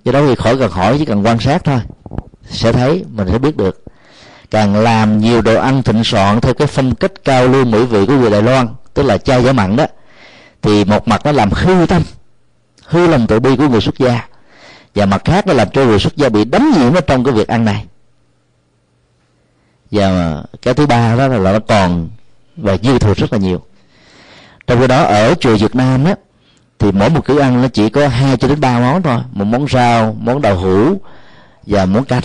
[0.04, 1.80] Do đó thì khỏi cần hỏi chỉ cần quan sát thôi.
[2.50, 3.84] Sẽ thấy mình sẽ biết được.
[4.52, 8.06] Càng làm nhiều đồ ăn thịnh soạn theo cái phong cách cao lương mỹ vị
[8.06, 9.86] của người đài loan tức là chai giả mặn đó
[10.64, 12.02] thì một mặt nó làm hư tâm,
[12.86, 14.28] hư lòng tự bi của người xuất gia,
[14.96, 17.34] và mặt khác nó làm cho người xuất gia bị đánh nhiễm ở trong cái
[17.34, 17.86] việc ăn này.
[19.92, 22.10] Và cái thứ ba đó là nó còn,
[22.56, 23.66] và dư thừa rất là nhiều.
[24.68, 26.16] Trong khi đó ở chùa Việt Nam á,
[26.80, 29.20] thì mỗi một kiểu ăn nó chỉ có hai cho đến ba món thôi.
[29.32, 31.02] Một món rau, món đậu hũ
[31.68, 32.24] và món canh.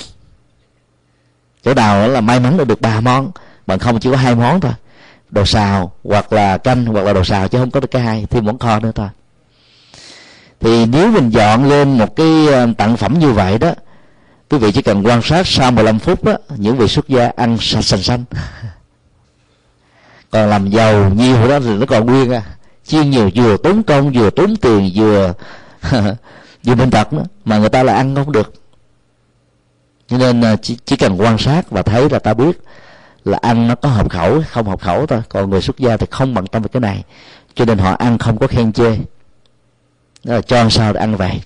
[1.65, 3.31] Chỗ nào là may mắn được ba món,
[3.67, 4.73] bằng không chỉ có hai món thôi
[5.31, 8.27] đồ xào hoặc là canh hoặc là đồ xào chứ không có được cái hai
[8.31, 9.09] thêm món kho nữa thôi.
[10.61, 13.73] Thì nếu mình dọn lên một cái ờ, tặng phẩm như vậy đó
[14.51, 17.57] quý vị chỉ cần quan sát sau 15 phút đó những vị xuất gia ăn
[17.61, 18.25] sạch sành xanh
[20.31, 22.43] còn làm giàu nhiều đó thì nó còn nguyên à.
[22.85, 25.35] Chiên nhiều vừa tốn công vừa tốn tiền vừa
[26.65, 28.53] vừa bệnh tật nữa mà người ta lại ăn không được.
[30.09, 32.61] Cho nên ờ, chỉ, chỉ cần quan sát và thấy là ta biết
[33.25, 35.23] là ăn nó có hợp khẩu không hợp khẩu thôi.
[35.29, 37.05] Còn người xuất gia thì không bận tâm về cái này.
[37.55, 38.97] Cho nên họ ăn không có khen chê.
[40.25, 41.43] Đó là cho sao ăn vậy?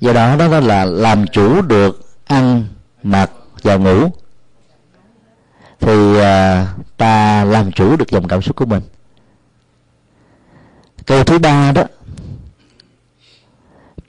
[0.00, 2.64] Do đó đó là làm chủ được ăn
[3.02, 3.30] mặc
[3.62, 4.10] và ngủ.
[5.80, 8.82] Thì à, ta làm chủ được dòng cảm xúc của mình.
[11.06, 11.84] Câu thứ ba đó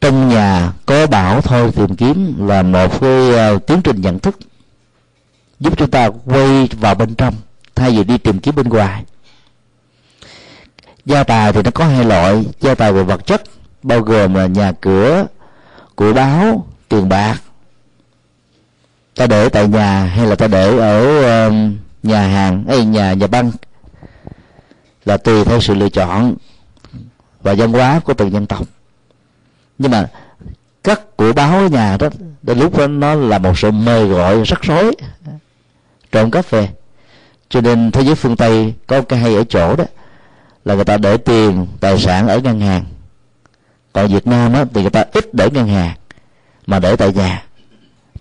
[0.01, 4.39] trong nhà có bảo thôi tìm kiếm là một cái uh, tiến trình nhận thức
[5.59, 7.33] giúp chúng ta quay vào bên trong,
[7.75, 9.03] thay vì đi tìm kiếm bên ngoài.
[11.05, 12.45] Gia tài thì nó có hai loại.
[12.61, 13.43] Gia tài về vật chất,
[13.83, 15.25] bao gồm là nhà cửa
[15.95, 17.37] của báo, tiền bạc.
[19.15, 23.27] Ta để tại nhà hay là ta để ở um, nhà hàng, hay nhà nhà
[23.27, 23.51] băng
[25.05, 26.35] là tùy theo sự lựa chọn
[27.41, 28.67] và văn hóa của từng dân tộc.
[29.77, 30.09] Nhưng mà
[30.83, 32.09] cất của báo ở nhà đó,
[32.41, 34.95] đến lúc đó nó là một sự mời gọi, rắc rối
[36.11, 36.69] trộm cắp về
[37.49, 39.83] cho nên thế giới phương tây có cái hay ở chỗ đó
[40.65, 42.85] là người ta để tiền tài sản ở ngân hàng.
[43.93, 45.95] Còn việt nam á, thì người ta ít để ngân hàng
[46.67, 47.43] mà để tại nhà.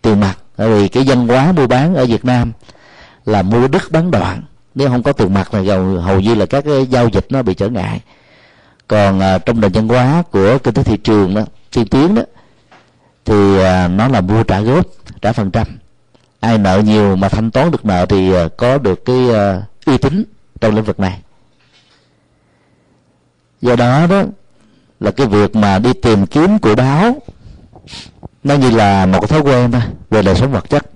[0.02, 2.52] Tiền mặt bởi vì cái dân hóa mua bán ở việt nam
[3.24, 4.42] là mua đứt bán đoạn.
[4.74, 7.42] Nếu không có tiền mặt là hầu, hầu như là các cái giao dịch nó
[7.42, 8.00] bị trở ngại.
[8.88, 12.22] Còn à, trong nền văn hóa của kinh tế thị trường đó tiên tiến đó
[13.24, 14.86] thì à, nó là mua trả góp
[15.22, 15.66] trả phần trăm
[16.46, 19.98] ai nợ nhiều mà thanh toán được nợ thì ờ, có được cái ờ, uy
[19.98, 20.24] tín
[20.60, 21.20] trong lĩnh vực này.
[23.60, 24.22] Do đó đó
[25.00, 27.22] là cái việc mà đi tìm kiếm của báo
[28.44, 30.86] nó như là một thói quen thôi về đời sống vật chất.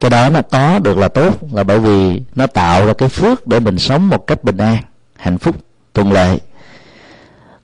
[0.00, 3.46] Cái đó nó có được là tốt là bởi vì nó tạo ra cái phước
[3.46, 4.76] để mình sống một cách bình an
[5.16, 5.56] hạnh phúc
[5.94, 6.40] thuận lợi.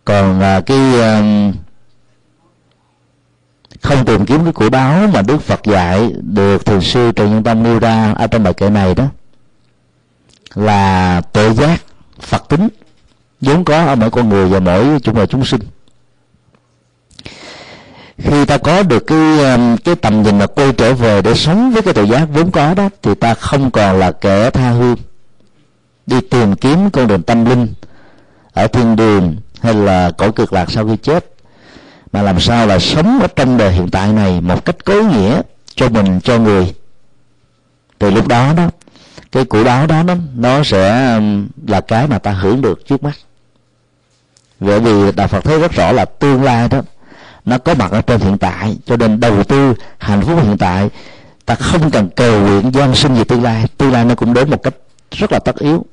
[0.05, 1.23] Còn à, cái à,
[3.83, 7.43] không tìm kiếm cái của báo mà đức phật dạy được thường sư trần nhân
[7.43, 9.05] tông nêu ra ở trong bài kệ này đó,
[10.55, 11.81] là tự giác,
[12.21, 12.69] phật tính,
[13.41, 15.61] vốn có ở mỗi con người và mỗi chúng loài chúng sinh.
[18.19, 21.71] Khi ta có được cái um, cái tầm nhìn mà quay trở về để sống
[21.71, 24.97] với cái tự giác vốn có đó, thì ta không còn là kẻ tha hương,
[26.07, 27.69] đi tìm kiếm con đường tâm linh
[28.53, 31.36] ở thiên đường hay là cõi cực lạc sau khi chết
[32.17, 35.41] mà làm sao là sống ở trong đời hiện tại này một cách có nghĩa
[35.75, 36.75] cho mình cho người?
[37.99, 38.71] Từ lúc đó đó
[39.33, 43.03] cái củ đáo đó, đó nó sẽ um, là cái mà ta hưởng được trước
[43.03, 43.17] mắt.
[44.61, 46.83] Bởi vì đạo phật thấy rất rõ là tương lai đó
[47.45, 48.79] nó có mặt ở trên hiện tại.
[48.87, 50.91] Cho nên đầu tư hạnh phúc hiện tại
[51.47, 53.65] ta không cần cầu nguyện gian sinh về tương lai.
[53.79, 54.75] Tương lai nó cũng đến một cách
[55.11, 55.87] rất là tất yếu.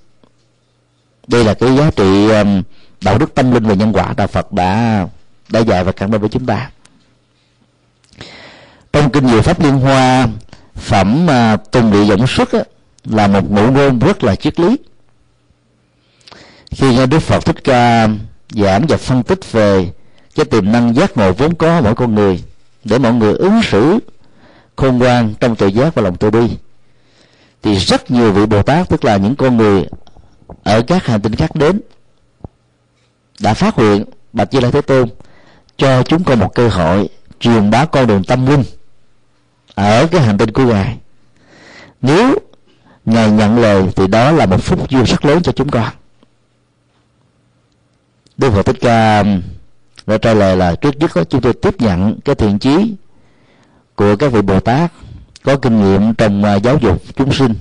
[1.27, 2.61] Đây là cái giá trị um,
[3.01, 5.05] đạo đức tâm linh và nhân quả đạo phật đã
[5.49, 6.69] đã dạy và cản bên với chúng ta
[8.93, 10.27] trong kinh diệu pháp liên hoa
[10.75, 12.59] phẩm mà tùng bị dũng xuất á,
[13.05, 14.77] là một ngụ ngôn rất là triết lý.
[16.71, 18.09] Khi nghe đức phật thích ca
[18.49, 19.91] giảng và phân tích về
[20.35, 22.43] cái tiềm năng giác ngộ vốn có mỗi con người
[22.83, 23.99] để mọi người ứng xử
[24.75, 26.49] khôn ngoan trong tự giác và lòng từ bi
[27.61, 29.85] thì rất nhiều vị bồ tát tức là những con người
[30.63, 31.81] ở các hành tinh khác đến
[33.39, 35.09] đã phát nguyện bạch như lai thế tôn
[35.77, 37.09] cho chúng con một cơ hội
[37.39, 38.63] truyền bá con đường tâm linh
[39.75, 40.97] ở cái hành tinh của ngài.
[42.01, 42.35] Nếu
[43.05, 45.89] ngài nhận lời thì đó là một phúc duyên rất lớn cho chúng con.
[48.37, 49.41] Đức phật thích ca um,
[50.07, 52.95] đã trả lời là trước nhất đó, chúng tôi tiếp nhận cái thiện chí
[53.95, 54.91] của các vị bồ tát
[55.43, 57.55] có kinh nghiệm trong uh, giáo dục chúng sinh.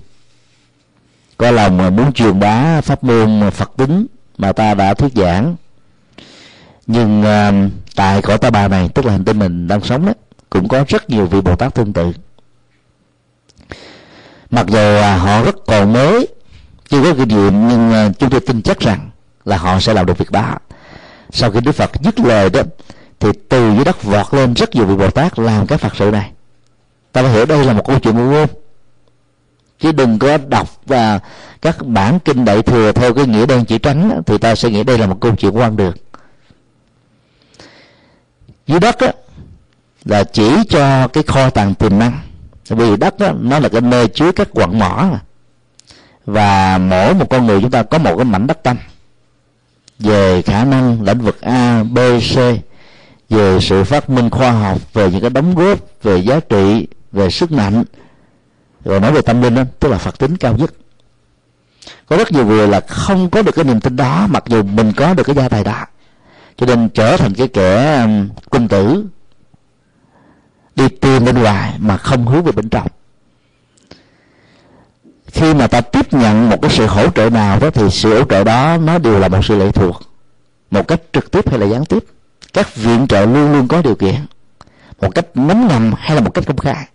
[1.37, 4.07] Có lòng uh, muốn truyền bá pháp môn phật tính
[4.39, 5.57] mà ta đã thuyết giảng.
[6.87, 10.13] Nhưng uh, tại cõi ta bà này, tức là hành tinh mình đang sống đó
[10.51, 12.13] cũng có rất nhiều vị bồ tát tương tự.
[14.51, 16.29] Mặc dù à, họ rất còn mới
[16.89, 19.11] chưa có kinh nghiệm nhưng à, chúng tôi tin chắc rằng
[19.45, 20.59] là họ sẽ làm được việc đó.
[21.31, 22.61] Sau khi đức phật dứt lời đó,
[23.21, 26.11] thì từ dưới đất vọt lên rất nhiều vị bồ tát làm cái phật sự
[26.11, 26.31] này.
[27.13, 28.49] Ta phải hiểu đây là một câu chuyện ngụ ngôn.
[29.81, 31.21] Chứ đừng có đọc và
[31.63, 34.85] các bản kinh đại thừa theo cái nghĩa đen chỉ trắng thì ta sẽ nghĩ
[34.85, 35.97] đây là một câu chuyện quan được
[38.73, 39.13] dưới đất á,
[40.05, 42.21] là chỉ cho cái kho tàng tiềm năng.
[42.69, 45.21] Vì đất đó, nó là cái nơi chứa các quặng mỏ mà.
[46.27, 48.77] Và mỗi một con người chúng ta có một cái mảnh đất tâm.
[49.99, 51.99] Về khả năng lĩnh vực A, B,
[52.35, 52.39] C
[53.31, 57.31] về sự phát minh khoa học về những cái đóng góp về giá trị về
[57.31, 57.85] sức mạnh.
[58.85, 60.73] Rồi nói về tâm linh đó tức là phật tính cao nhất.
[62.07, 64.93] Có rất nhiều người là không có được cái niềm tin đó mặc dù mình
[64.97, 65.87] có được cái gia tài đó
[66.63, 69.07] cho nên trở thành cái kẻ um, quân tử.
[70.77, 72.87] Đi tìm bên ngoài mà không hướng về bên trong.
[75.27, 78.25] Khi mà ta tiếp nhận một cái sự hỗ trợ nào đó thì sự hỗ
[78.25, 80.03] trợ đó nó đều là một sự lệ thuộc.
[80.71, 82.05] Một cách trực tiếp hay là gián tiếp.
[82.53, 84.27] Các viện trợ luôn luôn có điều kiện.
[85.01, 86.87] Một cách ngấm ngầm hay là một cách công khai.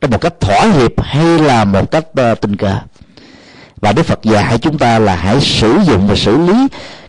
[0.00, 2.78] Trong một cách thỏa hiệp hay là một cách uh, tình cờ.
[3.80, 6.68] Và đức phật dạy chúng ta là hãy sử dụng và xử lý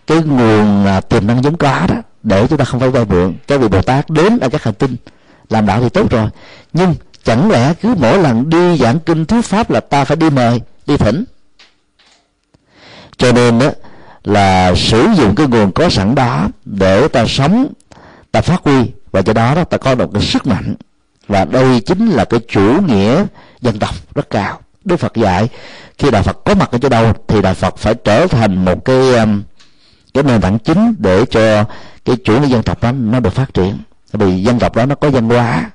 [0.09, 3.33] cái nguồn uh, tiềm năng giống có đó để chúng ta không phải vay mượn.
[3.47, 4.95] Các vị bồ tát đến ở các hành tinh
[5.49, 6.29] làm đạo thì tốt rồi.
[6.73, 10.29] Nhưng chẳng lẽ cứ mỗi lần đi giảng kinh thuyết pháp là ta phải đi
[10.29, 11.23] mời đi thỉnh?
[13.17, 13.69] Cho nên đó
[14.23, 17.67] là sử dụng cái nguồn có sẵn đó để ta sống
[18.31, 18.91] ta phát huy.
[19.11, 20.75] Và cho đó, đó ta có được cái sức mạnh.
[21.27, 23.25] Và đây chính là cái chủ nghĩa
[23.61, 24.59] dân tộc rất cao.
[24.85, 25.49] Đức phật dạy
[25.97, 28.85] khi đạo phật có mặt ở chỗ đâu thì đạo phật phải trở thành một
[28.85, 29.41] cái um,
[30.13, 31.65] cái nền tảng chính để cho
[32.05, 33.77] cái chủ nghĩa dân tộc đó nó được phát triển.
[34.13, 35.69] Vì dân tộc đó nó có văn hóa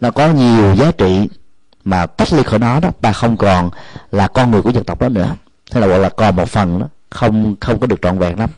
[0.00, 1.28] nó có nhiều giá trị
[1.84, 3.70] mà tách ly khỏi nó đó ta không còn
[4.12, 5.36] là con người của dân tộc đó nữa.
[5.70, 8.50] Thế là gọi là còn một phần đó, không không có được trọn vẹn lắm.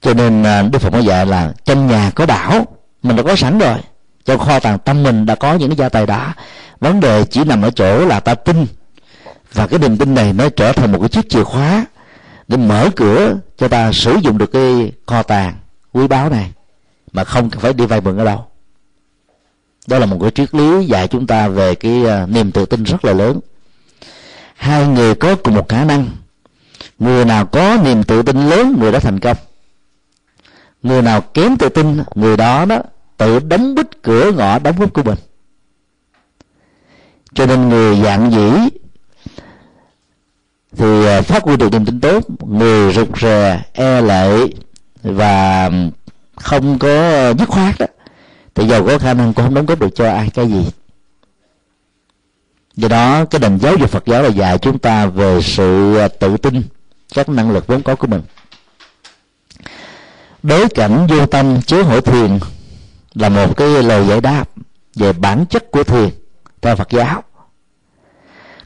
[0.00, 2.66] Cho nên à, đức phật có dạy là trong nhà có đảo,
[3.02, 3.78] mình đã có sẵn rồi.
[4.24, 6.34] Trong kho tàng tâm mình đã có những cái gia tài đó
[6.80, 8.66] vấn đề chỉ nằm ở chỗ là ta tin.
[9.52, 11.84] Và cái niềm tin này nó trở thành một cái chiếc chìa khóa
[12.50, 15.54] để mở cửa cho ta sử dụng được cái kho tàng
[15.92, 16.52] quý báu này,
[17.12, 18.46] mà không phải đi vay mượn ở đâu.
[19.86, 22.82] Đó là một cái triết lý dạy chúng ta về cái à, niềm tự tin
[22.82, 23.40] rất là lớn.
[24.54, 26.10] Hai người có cùng một khả năng.
[26.98, 29.36] Người nào có niềm tự tin lớn, người đó thành công.
[30.82, 32.78] Người nào kém tự tin, người đó đó
[33.16, 35.18] tự đóng bít cửa ngõ đóng góp của mình.
[37.34, 38.78] Cho nên người dạng dĩ
[40.76, 44.46] thì à, phát huy được niềm tin tốt, người rụt rè e lệ
[45.02, 45.70] và
[46.36, 46.88] không có
[47.38, 47.86] dứt khoát đó
[48.54, 50.66] thì giàu có khả năng cũng không đóng góp được cho ai cái gì.
[52.76, 56.08] Do đó, cái nền giáo dục phật giáo là dạy chúng ta về sự à,
[56.08, 56.62] tự tin,
[57.14, 58.22] các năng lực vốn có của mình.
[60.42, 62.38] Đối cảnh vô tâm chứa hội thiền
[63.14, 64.44] là một cái lời giải đáp
[64.94, 66.10] về bản chất của thiền
[66.60, 67.22] theo phật giáo.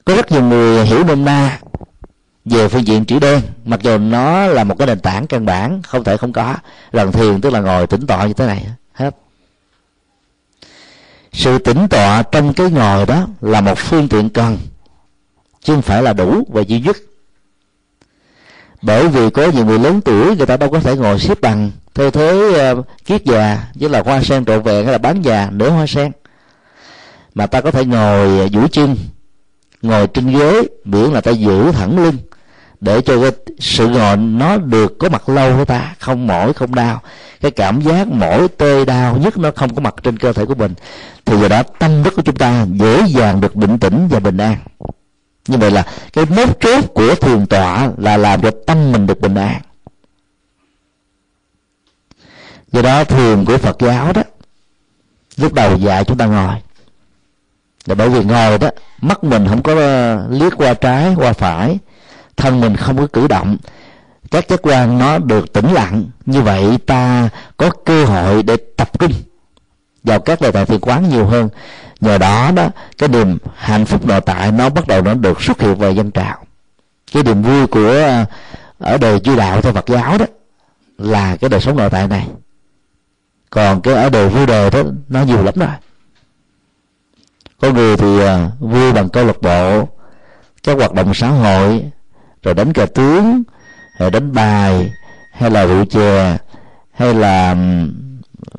[0.05, 1.59] Có rất nhiều người hiểu nôm na
[2.45, 5.83] về phương diện trí đen mặc dù nó là một cái nền tảng căn bản
[5.83, 6.55] không thể không có.
[6.93, 9.17] Lần thiền tức là ngồi tĩnh tọa như thế này hết.
[11.33, 14.59] Sự tĩnh tọa trong cái ngồi đó là một phương tiện cần
[15.63, 16.97] chứ không phải là đủ và duy nhất.
[18.83, 21.71] Bởi vì có nhiều người lớn tuổi người ta đâu có thể ngồi xếp bằng
[21.95, 25.49] theo thế uh, kiết già với là hoa sen trộn vẹn hay là bán già
[25.53, 26.13] nửa hoa sen.
[27.35, 28.97] Mà ta có thể ngồi ờ, duỗi chân
[29.83, 32.17] ngồi trên ghế miễn là ta giữ thẳng lưng
[32.85, 36.75] để cho cái sự ngồi nó được có mặt lâu của ta, không mỏi, không
[36.75, 37.03] đau.
[37.41, 40.55] Cái cảm giác mỏi, tê đau nhất nó không có mặt trên cơ thể của
[40.55, 40.75] mình.
[41.25, 44.37] Thì giờ đó, tâm thức của chúng ta dễ dàng được định tĩnh và bình
[44.37, 44.57] an.
[45.49, 49.21] Như vậy là cái mấu chốt của thiền tọa là làm cho tâm mình được
[49.21, 49.61] bình an.
[52.73, 54.23] Do đó, thiền của phật giáo đó,
[55.37, 56.55] lúc đầu dạy chúng ta ngồi.
[57.87, 58.71] Là bởi vì ngồi đó,
[59.01, 59.75] mắt mình không có
[60.31, 61.79] liếc qua trái, qua phải
[62.37, 63.57] thân mình không có cử động.
[64.31, 66.05] Các giác quan nó được tĩnh lặng.
[66.27, 69.13] Như vậy ta có cơ hội để tập trung
[70.05, 71.49] vào các đề tài thiền quán nhiều hơn.
[72.01, 72.69] Nhờ đó đó,
[72.99, 76.11] cái niềm hạnh phúc nội tại nó bắt đầu nó được xuất hiện về dân
[76.11, 76.45] trào.
[77.13, 78.25] Cái niềm vui của ờ,
[78.79, 80.27] ở đời chư đạo theo Phật giáo đó
[80.99, 82.29] là cái đời sống nội tại này.
[83.51, 85.69] Còn cái ở đời vui đời đó, nó nhiều lắm rồi.
[87.61, 89.89] Có người thì ờ, vui bằng câu lạc bộ,
[90.63, 91.91] các hoạt động xã hội
[92.45, 93.43] rồi đánh cờ tướng
[93.99, 94.93] rồi đánh bài
[95.33, 96.37] hay là rượu chè
[96.93, 97.57] hay là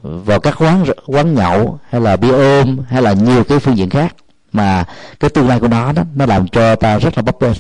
[0.03, 3.89] vào các quán quán nhậu hay là bia ôm hay là nhiều cái phương diện
[3.89, 4.15] khác.
[4.51, 4.83] Mà
[5.19, 7.57] cái tương lai của nó đó nó làm cho ta rất là bấp bênh.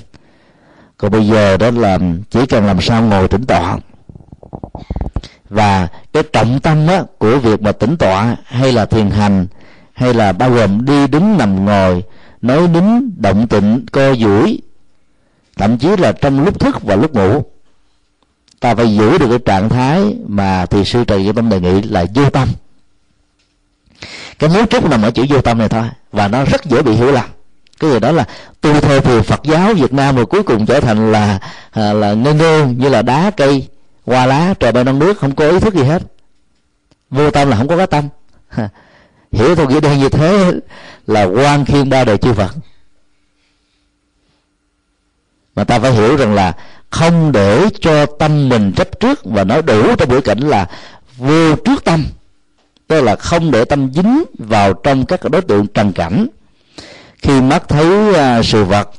[0.97, 1.99] Còn bây giờ đó là
[2.29, 3.77] chỉ cần làm sao ngồi tĩnh tọa.
[5.49, 9.47] Và cái trọng tâm á, của việc mà tĩnh tọa hay là thiền hành
[9.93, 12.03] hay là bao gồm đi đứng nằm ngồi
[12.41, 14.59] nói đứng động tịnh co duỗi
[15.55, 17.43] thậm chí là trong lúc thức và lúc ngủ
[18.59, 22.05] ta phải giữ được cái trạng thái mà thì sư trì tâm đề nghị là
[22.15, 22.49] vô tâm.
[24.39, 26.91] Cái mấu chốt nằm ở chữ vô tâm này thôi và nó rất dễ bị
[26.91, 27.25] hiểu lầm.
[27.79, 28.25] Cái người đó là
[28.61, 31.39] tu theo thì Phật giáo Việt Nam rồi cuối cùng trở thành là
[31.71, 33.67] à, là ngơ ngơ như là đá cây
[34.05, 36.01] hoa lá trò bay non nước không có ý thức gì hết.
[37.09, 38.09] Vô tâm là không có cái tâm.
[39.31, 40.51] Hiểu theo nghĩa đen như thế
[41.07, 42.55] là quan khiên ba đời chư Phật
[45.55, 46.53] mà ta phải hiểu rằng là
[46.89, 50.67] không để cho tâm mình chấp trước và nói đủ trong bối cảnh là
[51.17, 52.05] vô trước tâm.
[52.87, 56.27] Tức là không để tâm dính vào trong các đối tượng trần cảnh.
[57.17, 58.89] Khi mắt thấy à, sự vật,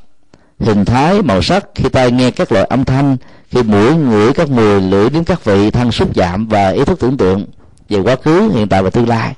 [0.61, 3.17] hình thái, màu sắc, khi tai nghe các loại âm thanh,
[3.51, 7.01] khi mũi ngửi các mùi lưỡi đến các vị, thân xúc chạm và ý thức
[7.01, 7.47] tưởng tượng
[7.89, 9.35] về quá khứ, hiện tại và tương lai,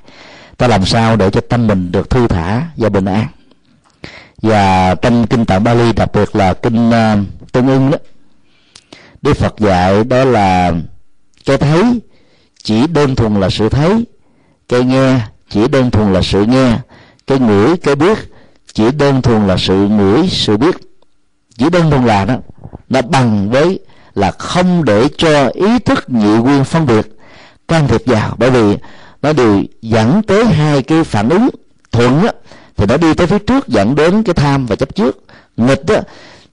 [0.57, 3.25] ta làm sao để cho tâm mình được thư thả và bình an?
[4.41, 7.97] Và trong kinh tạng Bali đặc biệt là kinh uh, tương ưng đó
[9.21, 10.73] Đức Phật dạy đó là
[11.45, 11.83] cái thấy
[12.63, 14.05] chỉ đơn thuần là sự thấy
[14.69, 15.19] cái nghe
[15.49, 16.77] chỉ đơn thuần là sự nghe
[17.27, 18.17] cái ngửi cái biết
[18.73, 20.75] chỉ đơn thuần là sự ngửi sự biết.
[21.57, 22.35] Chỉ đơn thuần là đó
[22.89, 23.79] nó bằng với
[24.15, 27.17] là không để cho ý thức nhị nguyên phân biệt
[27.67, 28.35] can thiệp vào.
[28.37, 28.77] Bởi vì
[29.21, 31.49] nó đều dẫn tới hai cái phản ứng
[31.91, 32.31] thuận á,
[32.79, 35.23] thì nó đi tới phía trước dẫn đến cái tham và chấp trước.
[35.57, 35.95] Nghịch đó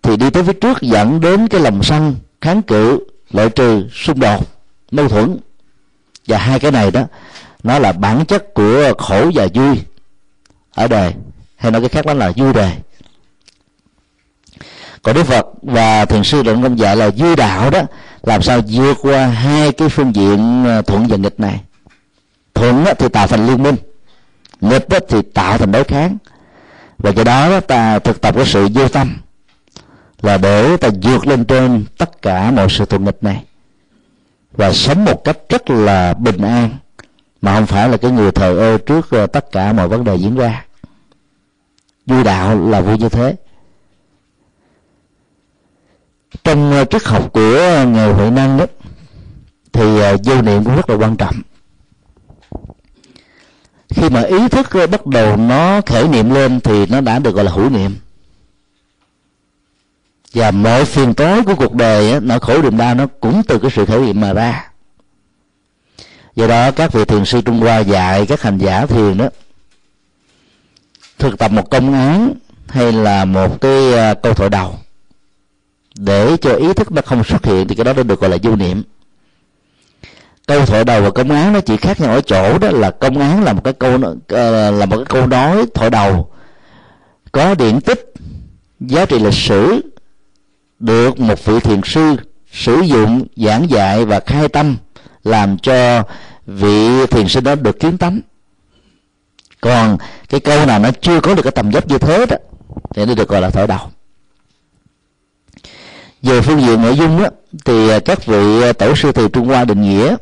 [0.03, 2.99] thì đi tới phía trước dẫn đến cái lòng sân, kháng cự,
[3.31, 4.47] loại trừ, xung đột,
[4.91, 5.37] mâu thuẫn.
[6.27, 7.03] Và hai cái này đó,
[7.63, 9.79] nó là bản chất của khổ và vui
[10.75, 11.15] ở đời.
[11.57, 12.73] Hay nói cái khác đó là vui đời.
[15.03, 17.83] Còn đức phật và thiền sư định công dạy là vui đạo đó,
[18.23, 21.61] làm sao vượt qua hai cái phương diện ờ, thuận và nghịch này?
[22.55, 23.77] Thuận thì tạo thành liên minh
[24.61, 26.17] nghịch thì tạo thành đối kháng.
[26.99, 29.17] Và cái đó ta thực tập cái sự vô tâm
[30.23, 33.45] là để ta vượt lên trên tất cả mọi sự thù nghịch này.
[34.53, 36.71] Và sống một cách rất là bình an
[37.43, 40.17] mà không phải là cái người thờ ơ trước ờ, tất cả mọi vấn đề
[40.17, 40.65] diễn ra.
[42.07, 43.37] Vui đạo là vui như thế.
[46.45, 48.67] Trong ờ, triết học của ờ, nghề huệ năng đó
[49.73, 51.35] thì ờ, vô niệm cũng rất là quan trọng
[53.97, 57.45] khi mà ý thức bắt đầu nó khởi niệm lên thì nó đã được gọi
[57.45, 57.97] là hữu niệm.
[60.35, 63.59] Và mọi phiền tối của cuộc đời nó nỗi khổ niềm đau, nó cũng từ
[63.59, 64.71] cái sự khởi niệm mà ra.
[66.37, 69.29] Do đó các vị thiền sư trung hoa dạy các hành giả thiền đó
[71.19, 72.33] thực tập một công án
[72.69, 74.79] hay là một cái à, câu thoại đầu
[75.99, 78.37] để cho ý thức nó không xuất hiện thì cái đó nó được gọi là
[78.43, 78.83] vô niệm
[80.47, 83.19] câu thoại đầu và công án nó chỉ khác nhau ở chỗ đó là công
[83.19, 86.31] án là một cái câu ờ, là một cái câu nói thoại đầu.
[87.33, 88.15] Có điển tích
[88.81, 89.81] giá trị lịch sử
[90.79, 92.17] được một vị thiền sư
[92.53, 94.77] sử dụng giảng dạy và khai tâm
[95.25, 96.03] làm cho
[96.47, 98.21] vị thiền sinh đó được kiến tánh.
[99.61, 102.37] Còn cái câu nào nó chưa có được cái tầm dốc như thế đó
[102.95, 103.91] thì nó được gọi là thổi đầu.
[106.23, 107.29] Về phương diện nội dung đó,
[107.65, 110.17] thì các vị tổ sư từ trung hoa định nghĩa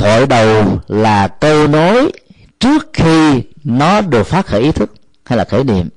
[0.00, 2.12] thoại đầu là câu nói
[2.60, 4.94] trước khi nó được phát khởi ý thức
[5.24, 5.88] hay là khởi niệm.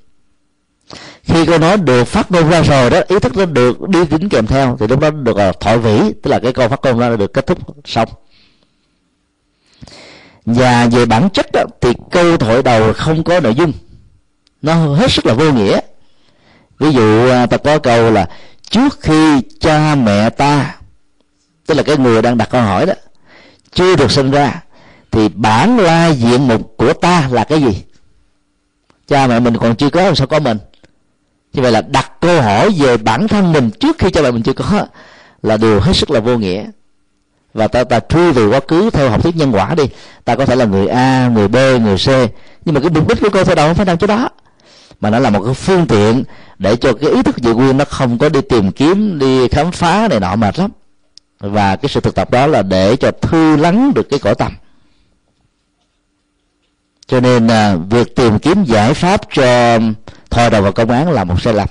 [1.23, 4.29] Khi câu nói được phát ngôn ra rồi đó ý thức nó được đi tính
[4.29, 6.99] kèm theo thì lúc đó được là thoại vĩ tức là cái câu phát ngôn
[6.99, 8.09] ra được kết thúc xong.
[10.45, 13.71] Và về bản chất đó, thì câu thoại đầu không có nội dung.
[14.61, 15.79] Nó hết sức là vô nghĩa.
[16.79, 18.29] Ví dụ à, ta có câu là
[18.69, 20.75] trước khi cha mẹ ta
[21.65, 22.93] tức là cái người đang đặt câu hỏi đó
[23.73, 24.61] chưa được sinh ra,
[25.11, 27.83] thì bản lai diện mục của ta là cái gì?
[29.07, 30.57] Cha mẹ mình còn chưa có, làm sao có mình?
[31.53, 34.43] Như vậy là đặt câu hỏi về bản thân mình trước khi cha mẹ mình
[34.43, 34.85] chưa có
[35.43, 36.65] là điều hết sức là vô nghĩa.
[37.53, 39.83] Và ta ta truy về quá khứ theo học thuyết nhân quả đi.
[40.25, 42.07] Ta có thể là người a, người b, người c.
[42.65, 44.29] Nhưng mà cái mục đích của câu thơ đâu không phải nằm chỗ đó.
[45.01, 46.23] Mà nó là một cái phương tiện
[46.59, 49.71] để cho cái ý thức dự nguyên nó không có đi tìm kiếm, đi khám
[49.71, 50.71] phá này nọ mệt lắm
[51.43, 54.51] và cái sự thực tập đó là để cho thư lắng được cái cõi tâm.
[57.07, 59.79] Cho nên à, việc tìm kiếm giải pháp cho
[60.29, 61.67] thôi đầu vào công án là một sai lầm.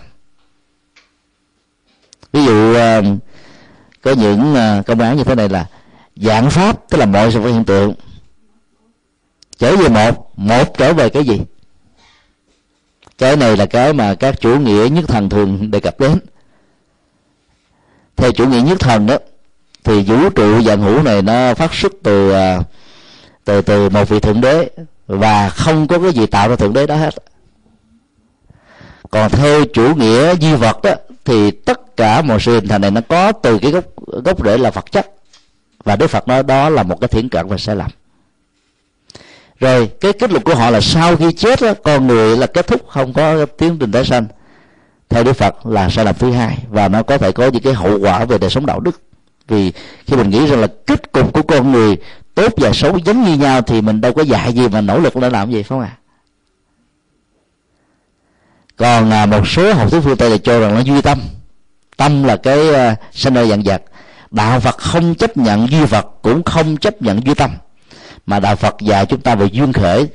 [2.33, 3.03] Ví dụ à,
[4.03, 5.67] có những à, công án như thế này là
[6.17, 7.95] dạng pháp tức là mọi sự vật hiện tượng.
[9.59, 11.41] Trở về một một trở về cái gì?
[13.19, 16.19] Cái này là cái mà các chủ nghĩa nhất thần thường đề cập đến.
[18.17, 19.19] Theo chủ nghĩa nhất thần đó
[19.85, 22.61] thì vũ trụ dạng hữu này nó phát xuất từ à,
[23.45, 24.71] từ từ một vị thượng đế
[25.07, 27.15] và không có cái gì tạo ra thượng đế đó hết.
[29.11, 32.91] Còn theo chủ nghĩa duy vật đó thì tất cả mọi sự hình thành này
[32.91, 33.85] nó có từ cái gốc
[34.25, 35.07] gốc rễ là vật chất.
[35.85, 37.91] Và đức phật nói đó là một cái thiển cận và sai lầm
[39.63, 42.67] rồi cái kết luận của họ là sau khi chết đó, con người là kết
[42.67, 44.27] thúc không có tiến trình tái sanh.
[45.09, 47.73] Theo đức phật là sai lầm thứ hai và nó có thể có những cái
[47.73, 49.01] hậu quả về đời sống đạo đức
[49.53, 49.73] vì
[50.07, 51.97] khi mình nghĩ rằng là kết cục của con người
[52.35, 55.17] tốt và xấu giống như nhau thì mình đâu có dạy gì mà nỗ lực
[55.17, 55.97] để làm gì phải không ạ?
[55.97, 56.03] À?
[58.77, 61.21] còn à, một số học thuyết phương tây là cho rằng nó duy tâm.
[61.97, 63.83] Tâm là cái à, uh, sinh ra dạng vật.
[64.31, 67.51] Đạo phật không chấp nhận duy vật cũng không chấp nhận duy tâm.
[68.27, 70.09] Mà đạo phật dạy chúng ta về duyên khởi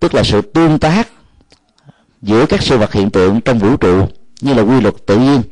[0.00, 1.08] tức là sự tương tác
[2.22, 4.06] giữa các sự vật hiện tượng trong vũ trụ
[4.40, 5.42] như là quy luật tự nhiên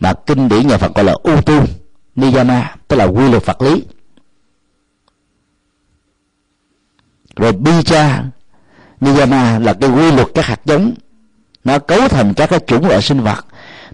[0.00, 1.62] mà kinh điển nhà phật gọi là ưu tu
[2.16, 3.84] niyama, tức là quy luật vật lý.
[7.36, 8.24] Rồi bija,
[9.00, 10.94] niyama là cái quy luật các hạt giống.
[11.64, 13.46] Nó cấu thành các cái chủng loại sinh vật.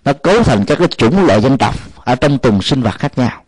[0.05, 3.19] Nó cấu thành các cái chủng loại dân tộc ở trong từng sinh vật khác
[3.19, 3.43] nhau.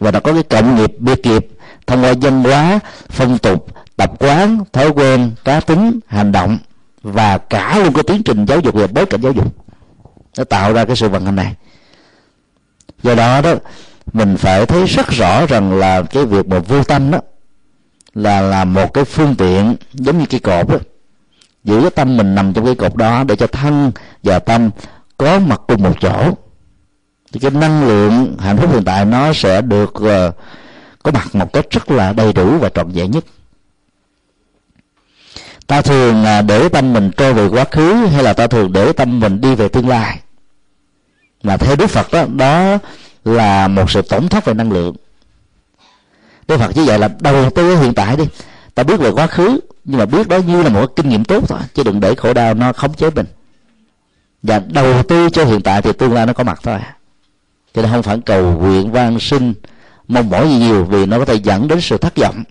[0.00, 1.48] Và nó có cái cộng nghiệp, biệt nghiệp,
[1.86, 3.66] thông qua dân hóa, phong tục,
[3.96, 6.58] tập quán, thói quen, cá tính, hành động
[7.02, 9.54] và cả luôn cái tiến trình giáo dục và bối cảnh giáo dục.
[10.38, 11.54] Nó tạo ra cái sự vận hành này.
[13.02, 13.54] Do đó đó
[14.12, 17.20] mình phải thấy rất rõ rằng là cái việc mà vô tâm đó
[18.14, 20.76] là là một cái phương tiện giống như cái cột đó
[21.64, 23.92] giữ cái tâm mình nằm trong cái cột đó để cho thân
[24.22, 24.70] và tâm
[25.18, 26.36] có mặt cùng một chỗ.
[27.32, 30.34] Thì cái năng lượng hạnh phúc hiện tại nó sẽ được uh,
[31.02, 33.24] có mặt một cách rất là đầy đủ và trọn vẹn nhất.
[35.66, 38.92] Ta thường uh, để tâm mình trôi về quá khứ hay là ta thường để
[38.92, 40.20] tâm mình đi về tương lai?
[41.42, 42.78] Mà theo đức phật đó đó
[43.26, 44.96] là một sự tổn thất về năng lượng.
[46.48, 48.24] Đức phật chỉ dạy là đầu tư hiện tại đi.
[48.74, 51.48] Ta biết về quá khứ nhưng mà biết đó như là một kinh nghiệm tốt
[51.48, 53.26] thôi chứ đừng để khổ đau nó khống chế mình.
[54.42, 56.78] Và đầu tư cho hiện tại thì tương lai nó có mặt thôi.
[57.74, 59.54] Cho nên không phải cầu nguyện van sinh
[60.08, 62.44] mong mỏi gì nhiều vì nó có thể dẫn đến sự thất vọng.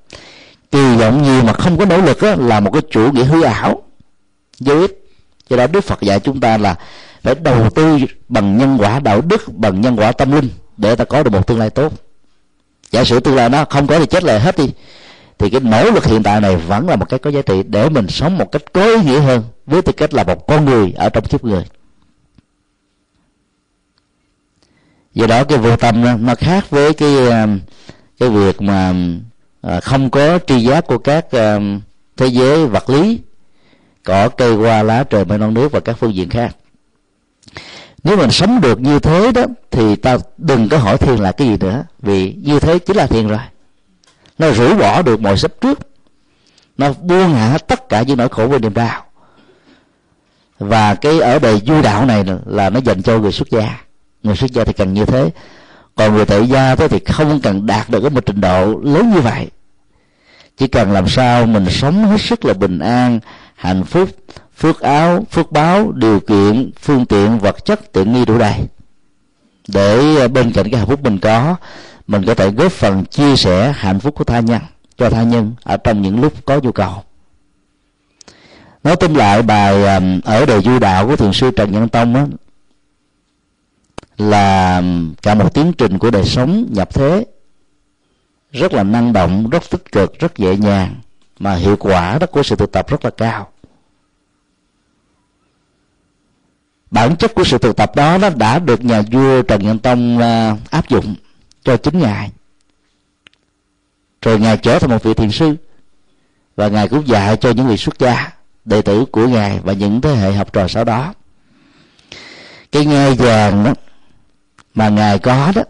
[0.72, 3.42] Kỳ vọng nhiều mà không có nỗ lực đó, là một cái chủ nghĩa hư
[3.42, 3.84] ảo.
[4.60, 5.02] Vô ích.
[5.50, 6.76] Cho đó đức phật dạy chúng ta là
[7.22, 7.98] phải đầu tư
[8.30, 11.48] bằng nhân quả đạo đức bằng nhân quả tâm linh để ta có được một
[11.48, 11.94] tương lai tốt.
[12.92, 14.72] Giả sử tương lai nó không có thì chết lại hết đi
[15.38, 17.90] thì cái nỗ lực hiện tại này vẫn là một cái có giá trị để
[17.90, 20.94] mình sống một cách có ý nghĩa hơn với tư cách là một con người
[20.96, 21.64] ở trong kiếp người.
[25.14, 27.60] Do đó cái vô tâm nó, nó khác với cái um,
[28.20, 29.22] cái việc mà um,
[29.62, 31.82] à, không có tri giác của các um,
[32.18, 33.20] thế giới vật lý
[34.04, 36.56] cỏ cây hoa lá trời mây non nước và các phương diện khác
[38.06, 41.48] nếu mình sống được như thế đó, thì ta đừng có hỏi thiền là cái
[41.48, 41.84] gì nữa.
[42.00, 43.40] Vì như thế chính là thiền rồi.
[44.38, 45.80] Nó rũ bỏ được mọi sắp trước.
[46.78, 49.06] Nó buông hạ tất cả những nỗi khổ và niềm đau.
[50.60, 53.80] Và cái ở đời du đạo này là nó dành cho người xuất gia.
[54.24, 55.30] Người xuất gia thì cần như thế.
[55.96, 59.22] Còn người tại gia thì không cần đạt được cái một trình độ lớn như
[59.22, 59.48] vậy.
[60.58, 63.20] Chỉ cần làm sao mình sống hết sức là bình an,
[63.56, 64.10] hạnh phúc
[64.58, 68.60] phước áo phước báo điều kiện phương tiện vật chất tiện nghi đủ đầy.
[69.68, 71.56] Để ờ, bên cạnh cái hạnh phúc mình có
[72.08, 74.62] mình có thể góp phần chia sẻ hạnh phúc của tha nhân
[74.98, 77.04] cho tha nhân ở trong những lúc có nhu cầu.
[78.84, 79.84] Nói tóm lại bài
[80.24, 82.26] ở đời du đạo của thiền sư trần nhân tông đó,
[84.18, 84.84] là
[85.22, 87.26] cả một tiến trình của đời sống nhập thế.
[88.52, 90.96] Rất là năng động rất tích cực rất nhẹ nhàng
[91.40, 93.48] mà hiệu quả đó của sự tu tập rất là cao.
[96.96, 100.20] Bản chất của sự thực tập đó, nó đã được nhà vua trần nhân tông
[100.20, 101.16] à, áp dụng
[101.64, 102.32] cho chính ngài.
[104.22, 105.56] Rồi ngài trở thành một vị thiền sư,
[106.56, 108.32] và ngài cũng dạy cho những vị xuất gia,
[108.66, 111.14] đệ tử của ngài và những thế hệ học trò sau đó.
[112.72, 113.74] Cái ngai vàng đó
[114.76, 115.64] mà ngài có đó,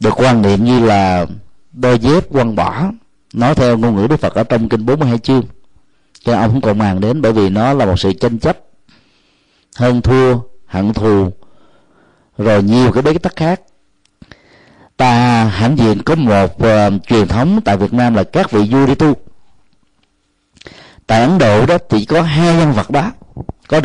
[0.00, 1.26] được quan niệm như là
[1.72, 2.90] đôi dép quăng bỏ.
[3.32, 5.42] Nói theo ngôn ngữ đức phật ở trong kinh 42 chương,
[6.24, 8.58] cho ông không còn màng đến bởi vì nó là một sự tranh chấp
[9.76, 11.30] hơn thua hận thù.
[12.38, 13.60] Rồi nhiều cái bế tắc khác.
[14.96, 18.86] Ta hãnh diện có một uh, truyền thống tại việt nam là các vị vua
[18.86, 19.14] đi tu.
[21.06, 23.12] Tại ấn độ đó thì có hai nhân vật đó.
[23.68, 23.80] Có